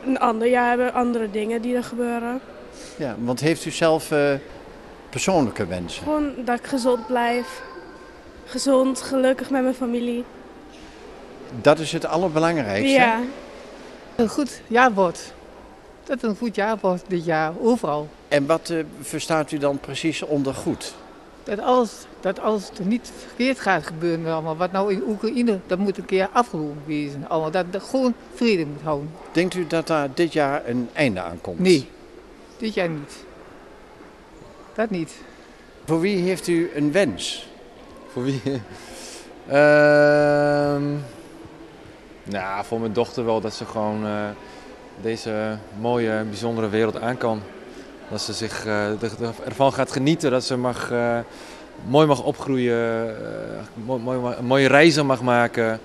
een 0.07 0.19
ander 0.19 0.49
jaar 0.49 0.69
hebben, 0.69 0.93
andere 0.93 1.31
dingen 1.31 1.63
die 1.63 1.77
er 1.77 1.85
gebeuren. 1.85 2.41
Ja, 2.97 3.17
want 3.19 3.41
heeft 3.41 3.65
u 3.65 3.71
zelf 3.71 4.11
eh, 4.11 4.33
persoonlijke 5.11 5.67
wensen? 5.67 6.03
Gewoon 6.03 6.33
dat 6.45 6.59
ik 6.59 6.67
gezond 6.67 7.07
blijf. 7.07 7.63
Gezond, 8.45 9.03
gelukkig 9.03 9.51
met 9.51 9.63
mijn 9.63 9.75
familie. 9.75 10.25
Dat 11.61 11.79
is 11.79 11.93
het 11.93 12.07
allerbelangrijkste. 12.07 12.95
Ja. 12.95 13.21
Een 14.17 14.29
goed 14.29 14.61
jaar 14.67 14.93
wordt. 14.93 15.33
Dat 16.05 16.21
het 16.21 16.31
een 16.31 16.37
goed 16.37 16.55
jaar 16.55 16.77
wordt 16.81 17.05
dit 17.09 17.25
jaar, 17.25 17.53
overal. 17.61 18.09
En 18.29 18.47
wat 18.47 18.71
eh, 18.71 18.79
verstaat 19.01 19.53
u 19.53 19.59
dan 19.59 19.79
precies 19.79 20.23
onder 20.23 20.55
goed? 20.55 20.95
Dat 21.45 21.59
alles, 21.59 21.93
dat 22.21 22.41
alles 22.41 22.71
er 22.79 22.87
niet 22.87 23.13
verkeerd 23.27 23.61
gaat 23.61 23.87
gebeuren 23.87 24.33
allemaal. 24.33 24.57
Wat 24.57 24.73
nou 24.73 24.93
in 24.93 25.03
Oekraïne, 25.07 25.59
dat 25.67 25.79
moet 25.79 25.99
een 25.99 26.05
keer 26.05 26.29
afgelopen 26.33 26.83
wezen. 26.87 27.29
Allemaal. 27.29 27.51
Dat 27.51 27.67
er 27.73 27.81
gewoon 27.81 28.15
vrede 28.35 28.67
moet 28.67 28.83
houden. 28.83 29.11
Denkt 29.33 29.55
u 29.55 29.67
dat 29.67 29.87
daar 29.87 30.09
dit 30.15 30.33
jaar 30.33 30.69
een 30.69 30.89
einde 30.93 31.21
aan 31.21 31.41
komt? 31.41 31.59
Nee, 31.59 31.89
dit 32.57 32.75
jaar 32.75 32.89
niet. 32.89 33.25
Dat 34.75 34.91
niet. 34.91 35.13
Voor 35.85 36.01
wie 36.01 36.17
heeft 36.17 36.47
u 36.47 36.71
een 36.75 36.93
wens? 36.93 37.49
Voor 38.13 38.25
wie? 38.25 38.43
Ehm 39.49 40.83
nou, 42.25 42.65
voor 42.65 42.81
mijn 42.81 42.93
dochter 42.93 43.25
wel 43.25 43.41
dat 43.41 43.55
ze 43.55 43.65
gewoon 43.65 44.07
eh, 44.07 44.29
deze 45.03 45.59
mooie, 45.81 46.25
bijzondere 46.29 46.69
wereld 46.69 47.01
aan 47.01 47.17
kan. 47.17 47.43
Dat 48.11 48.21
ze 48.21 48.33
zich 48.33 48.67
eh, 48.67 49.03
ervan 49.45 49.73
gaat 49.73 49.93
genieten, 49.93 50.31
dat 50.31 50.45
ze 50.45 50.57
mag, 50.57 50.91
eh, 50.91 51.19
mooi 51.87 52.07
mag 52.07 52.23
opgroeien, 52.23 53.09
eh, 53.17 53.85
mooi, 53.85 54.01
mooi, 54.19 54.35
mooie 54.41 54.69
reizen 54.69 55.07
mag 55.07 55.23
maken. 55.23 55.81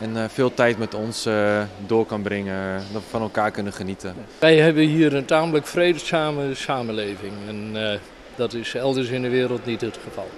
En 0.00 0.16
eh, 0.16 0.24
veel 0.28 0.54
tijd 0.54 0.78
met 0.78 0.94
ons 0.94 1.26
eh, 1.26 1.62
door 1.86 2.06
kan 2.06 2.22
brengen, 2.22 2.82
dat 2.92 3.02
we 3.02 3.08
van 3.10 3.20
elkaar 3.22 3.50
kunnen 3.50 3.72
genieten. 3.72 4.14
Wij 4.38 4.56
hebben 4.56 4.82
hier 4.82 5.14
een 5.14 5.24
tamelijk 5.24 5.66
vrededzame 5.66 6.54
samenleving. 6.54 7.32
En 7.48 7.70
eh, 7.90 7.98
dat 8.34 8.52
is 8.54 8.74
elders 8.74 9.08
in 9.08 9.22
de 9.22 9.28
wereld 9.28 9.64
niet 9.66 9.80
het 9.80 9.98
geval. 10.04 10.28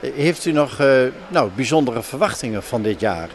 Heeft 0.00 0.44
u 0.44 0.52
nog 0.52 0.80
eh, 0.80 1.02
nou, 1.28 1.50
bijzondere 1.54 2.02
verwachtingen 2.02 2.62
van 2.62 2.82
dit 2.82 3.00
jaar? 3.00 3.28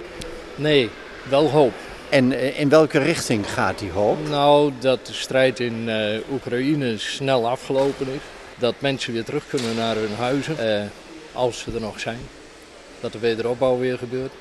Nee, 0.55 0.89
wel 1.30 1.49
hoop. 1.49 1.74
En 2.12 2.32
eh, 2.32 2.59
in 2.59 2.70
welke 2.70 2.99
richting 2.99 3.51
gaat 3.51 3.80
die 3.80 3.91
hoop? 3.91 4.18
Nou, 4.30 4.72
dat 4.80 5.05
de 5.05 5.14
strijd 5.14 5.59
in 5.59 5.89
eh, 5.89 6.20
Oekraïne 6.32 6.97
snel 6.97 7.49
afgelopen 7.49 8.07
is. 8.07 8.22
Dat 8.57 8.76
mensen 8.80 9.14
weer 9.14 9.24
terug 9.24 9.47
kunnen 9.47 9.76
naar 9.76 9.95
hun 9.95 10.16
huizen, 10.18 10.57
eh, 10.57 10.88
als 11.34 11.59
ze 11.59 11.72
er 11.74 11.82
nog 11.82 11.99
zijn. 11.99 12.20
Dat 12.99 13.12
de 13.12 13.20
wederopbouw 13.20 13.78
weer 13.78 13.97
gebeurt. 13.97 14.32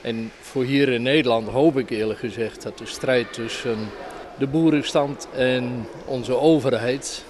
En 0.00 0.32
voor 0.40 0.64
hier 0.64 0.88
in 0.88 1.02
Nederland 1.02 1.48
hoop 1.48 1.78
ik 1.78 1.90
eerlijk 1.90 2.18
gezegd 2.18 2.62
dat 2.62 2.78
de 2.78 2.86
strijd 2.86 3.32
tussen 3.32 3.76
de 4.38 4.46
boerenstand 4.46 5.28
en 5.36 5.86
onze 6.04 6.38
overheid 6.38 7.24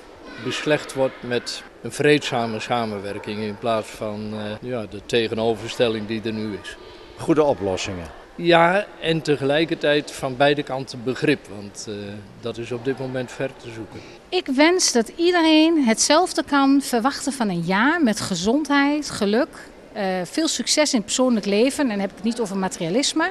beslecht 0.45 0.95
wordt 0.95 1.23
met 1.23 1.63
een 1.83 1.93
vreedzame 1.93 2.61
samenwerking 2.61 3.39
in 3.39 3.59
plaats 3.59 3.89
van 3.89 4.35
ja, 4.61 4.87
de 4.87 5.01
tegenoverstelling 5.07 6.07
die 6.07 6.23
er 6.25 6.33
nu 6.33 6.59
is. 6.63 6.77
Goede 7.17 7.43
oplossingen. 7.43 8.22
Ja, 8.37 8.85
en 9.01 9.23
tegelijkertijd 9.23 10.11
van 10.13 10.37
beide 10.37 10.63
kanten 10.63 11.03
begrip, 11.05 11.47
want 11.55 11.87
eh, 11.89 11.95
dat 12.41 12.59
is 12.59 12.73
op 12.73 12.85
dit 12.85 12.99
moment 12.99 13.33
ver 13.33 13.51
te 13.57 13.71
zoeken. 13.71 14.01
Ik 14.29 14.47
wens 14.47 14.93
dat 14.93 15.09
iedereen 15.17 15.85
hetzelfde 15.85 16.43
kan 16.45 16.81
verwachten 16.83 17.33
van 17.33 17.49
een 17.49 17.61
jaar 17.61 18.03
met 18.03 18.21
gezondheid, 18.21 19.11
geluk, 19.11 19.49
eh, 19.93 20.05
veel 20.25 20.49
succes 20.49 20.91
in 20.91 20.97
het 20.97 21.05
persoonlijk 21.07 21.47
leven. 21.47 21.83
En 21.85 21.89
dan 21.89 21.99
heb 21.99 22.11
ik 22.11 22.17
het 22.17 22.25
niet 22.25 22.41
over 22.41 22.57
materialisme, 22.57 23.31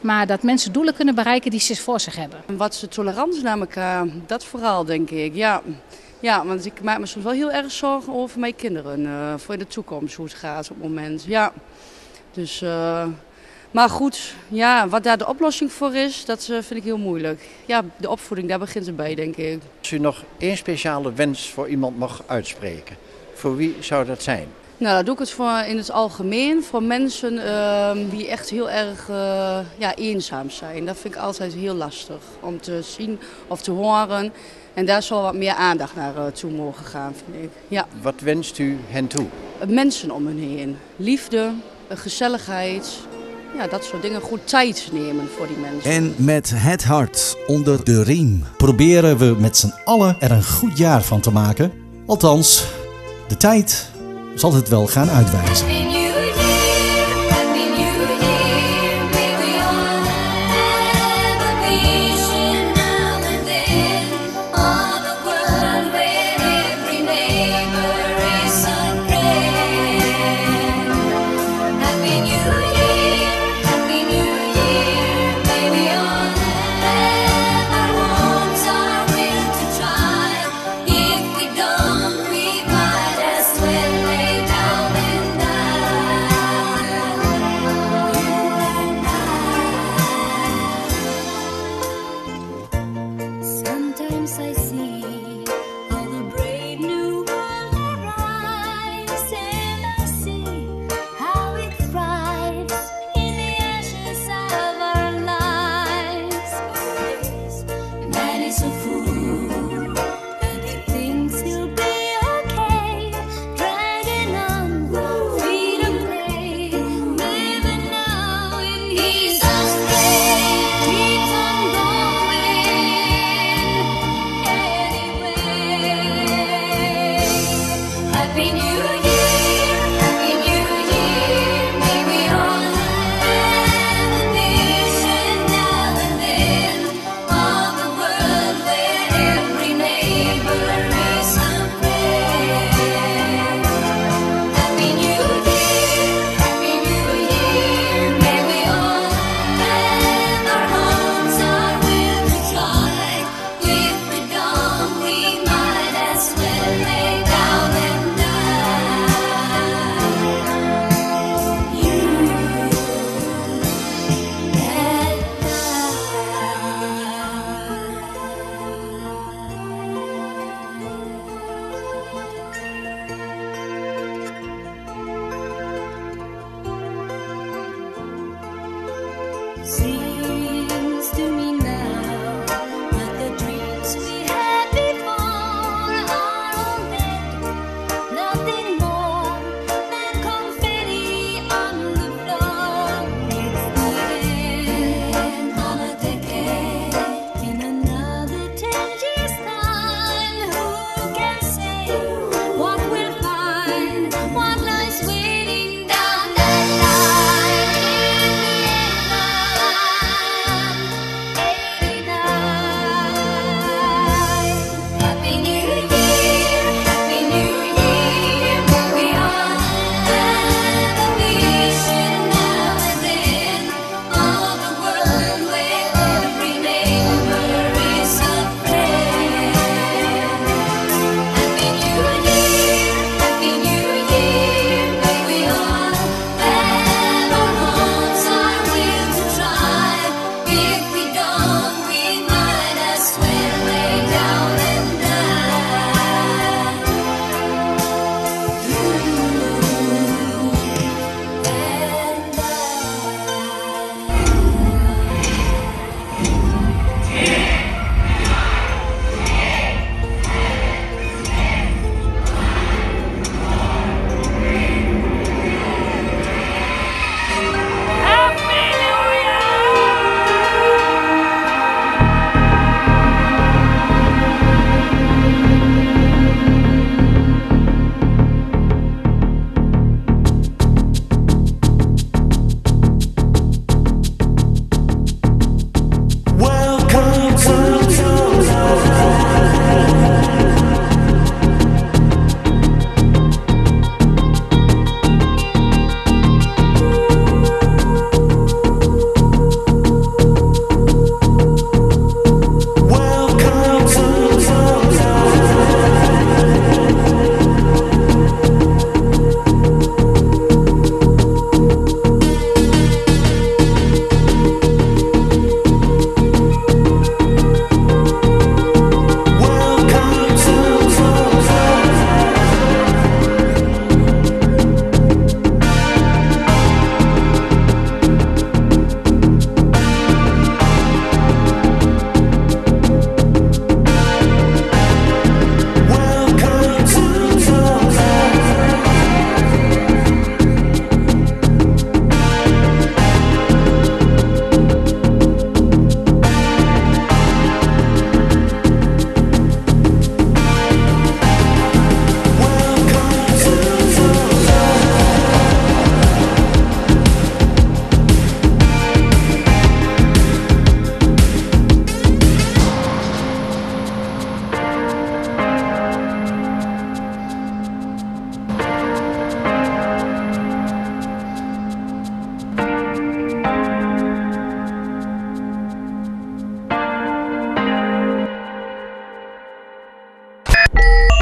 maar 0.00 0.26
dat 0.26 0.42
mensen 0.42 0.72
doelen 0.72 0.94
kunnen 0.94 1.14
bereiken 1.14 1.50
die 1.50 1.60
ze 1.60 1.76
voor 1.76 2.00
zich 2.00 2.16
hebben. 2.16 2.40
Wat 2.56 2.72
is 2.72 2.80
de 2.80 2.88
tolerantie 2.88 3.42
naar 3.42 3.58
elkaar? 3.58 4.06
Dat 4.26 4.44
vooral, 4.44 4.84
denk 4.84 5.10
ik. 5.10 5.34
Ja. 5.34 5.62
ja, 6.20 6.46
want 6.46 6.66
ik 6.66 6.82
maak 6.82 6.98
me 6.98 7.06
soms 7.06 7.24
wel 7.24 7.34
heel 7.34 7.52
erg 7.52 7.70
zorgen 7.70 8.14
over 8.14 8.40
mijn 8.40 8.56
kinderen. 8.56 9.06
eh, 9.06 9.34
voor 9.36 9.58
de 9.58 9.66
toekomst, 9.66 10.14
hoe 10.14 10.24
het 10.24 10.34
gaat 10.34 10.70
op 10.70 10.76
het 10.80 10.88
moment. 10.88 11.24
Ja. 11.24 11.52
Dus, 12.32 12.62
eh, 12.62 13.06
maar 13.70 13.88
goed, 13.88 14.34
ja, 14.48 14.88
wat 14.88 15.02
daar 15.02 15.18
de 15.18 15.28
oplossing 15.28 15.72
voor 15.72 15.94
is, 15.94 16.24
dat 16.24 16.40
eh, 16.40 16.46
vind 16.46 16.70
ik 16.70 16.82
heel 16.82 16.98
moeilijk. 16.98 17.48
Ja, 17.66 17.82
de 17.96 18.10
opvoeding, 18.10 18.48
daar 18.48 18.58
begint 18.58 18.86
het 18.86 18.96
bij, 18.96 19.14
denk 19.14 19.36
ik. 19.36 19.60
Als 19.78 19.90
u 19.90 19.98
nog 19.98 20.24
één 20.38 20.56
speciale 20.56 21.12
wens 21.12 21.50
voor 21.50 21.68
iemand 21.68 21.98
mag 21.98 22.22
uitspreken, 22.26 22.96
voor 23.34 23.56
wie 23.56 23.76
zou 23.80 24.04
dat 24.06 24.22
zijn? 24.22 24.48
Nou, 24.80 24.96
dat 24.96 25.04
doe 25.04 25.14
ik 25.14 25.20
het 25.20 25.30
voor 25.30 25.58
in 25.66 25.76
het 25.76 25.90
algemeen. 25.90 26.62
Voor 26.62 26.82
mensen 26.82 27.46
ehm, 27.46 28.08
die 28.08 28.28
echt 28.28 28.50
heel 28.50 28.70
erg 28.70 29.08
eh, 29.08 29.58
ja, 29.76 29.94
eenzaam 29.94 30.50
zijn. 30.50 30.86
Dat 30.86 30.98
vind 30.98 31.14
ik 31.14 31.20
altijd 31.20 31.54
heel 31.54 31.74
lastig 31.74 32.22
om 32.40 32.60
te 32.60 32.82
zien 32.82 33.18
of 33.46 33.62
te 33.62 33.70
horen. 33.70 34.32
En 34.74 34.84
daar 34.84 35.02
zal 35.02 35.22
wat 35.22 35.34
meer 35.34 35.54
aandacht 35.54 35.96
naar 35.96 36.16
eh, 36.16 36.26
toe 36.26 36.50
mogen 36.50 36.84
gaan, 36.84 37.14
vind 37.14 37.44
ik. 37.44 37.50
Ja. 37.68 37.86
Wat 38.02 38.20
wenst 38.20 38.58
u 38.58 38.78
hen 38.88 39.06
toe? 39.06 39.26
Mensen 39.68 40.10
om 40.10 40.26
hen 40.26 40.38
heen. 40.38 40.76
Liefde, 40.96 41.50
gezelligheid. 41.88 42.98
Ja, 43.56 43.66
dat 43.66 43.84
soort 43.84 44.02
dingen. 44.02 44.20
Goed 44.20 44.40
tijd 44.48 44.88
nemen 44.92 45.28
voor 45.36 45.46
die 45.46 45.56
mensen. 45.56 45.90
En 45.90 46.14
met 46.16 46.52
het 46.54 46.84
hart 46.84 47.36
onder 47.46 47.84
de 47.84 48.02
riem 48.02 48.44
proberen 48.56 49.18
we 49.18 49.36
met 49.38 49.56
z'n 49.56 49.74
allen 49.84 50.16
er 50.18 50.30
een 50.30 50.44
goed 50.44 50.78
jaar 50.78 51.02
van 51.02 51.20
te 51.20 51.30
maken. 51.30 51.72
Althans, 52.06 52.66
de 53.28 53.36
tijd 53.36 53.90
zal 54.34 54.54
het 54.54 54.68
wel 54.68 54.86
gaan 54.86 55.10
uitwijzen. 55.10 55.99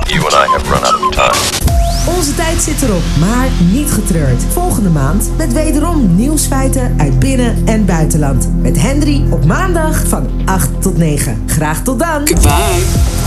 You 0.09 0.25
and 0.25 0.33
I 0.33 0.47
have 0.51 0.65
run 0.71 0.85
out 0.85 0.95
of 0.95 1.11
time. 1.15 2.17
Onze 2.17 2.35
tijd 2.35 2.63
zit 2.63 2.83
erop, 2.83 3.03
maar 3.19 3.49
niet 3.73 3.91
getreurd. 3.91 4.43
Volgende 4.53 4.89
maand 4.91 5.31
met 5.37 5.53
wederom 5.53 6.15
nieuwsfeiten 6.17 6.95
uit 6.99 7.19
binnen- 7.19 7.63
en 7.67 7.85
buitenland. 7.85 8.49
Met 8.61 8.81
Henry 8.81 9.25
op 9.31 9.45
maandag 9.45 10.07
van 10.07 10.29
8 10.45 10.83
tot 10.83 10.97
9. 10.97 11.43
Graag 11.47 11.83
tot 11.83 11.99
dan. 11.99 12.29
Goodbye. 12.29 13.18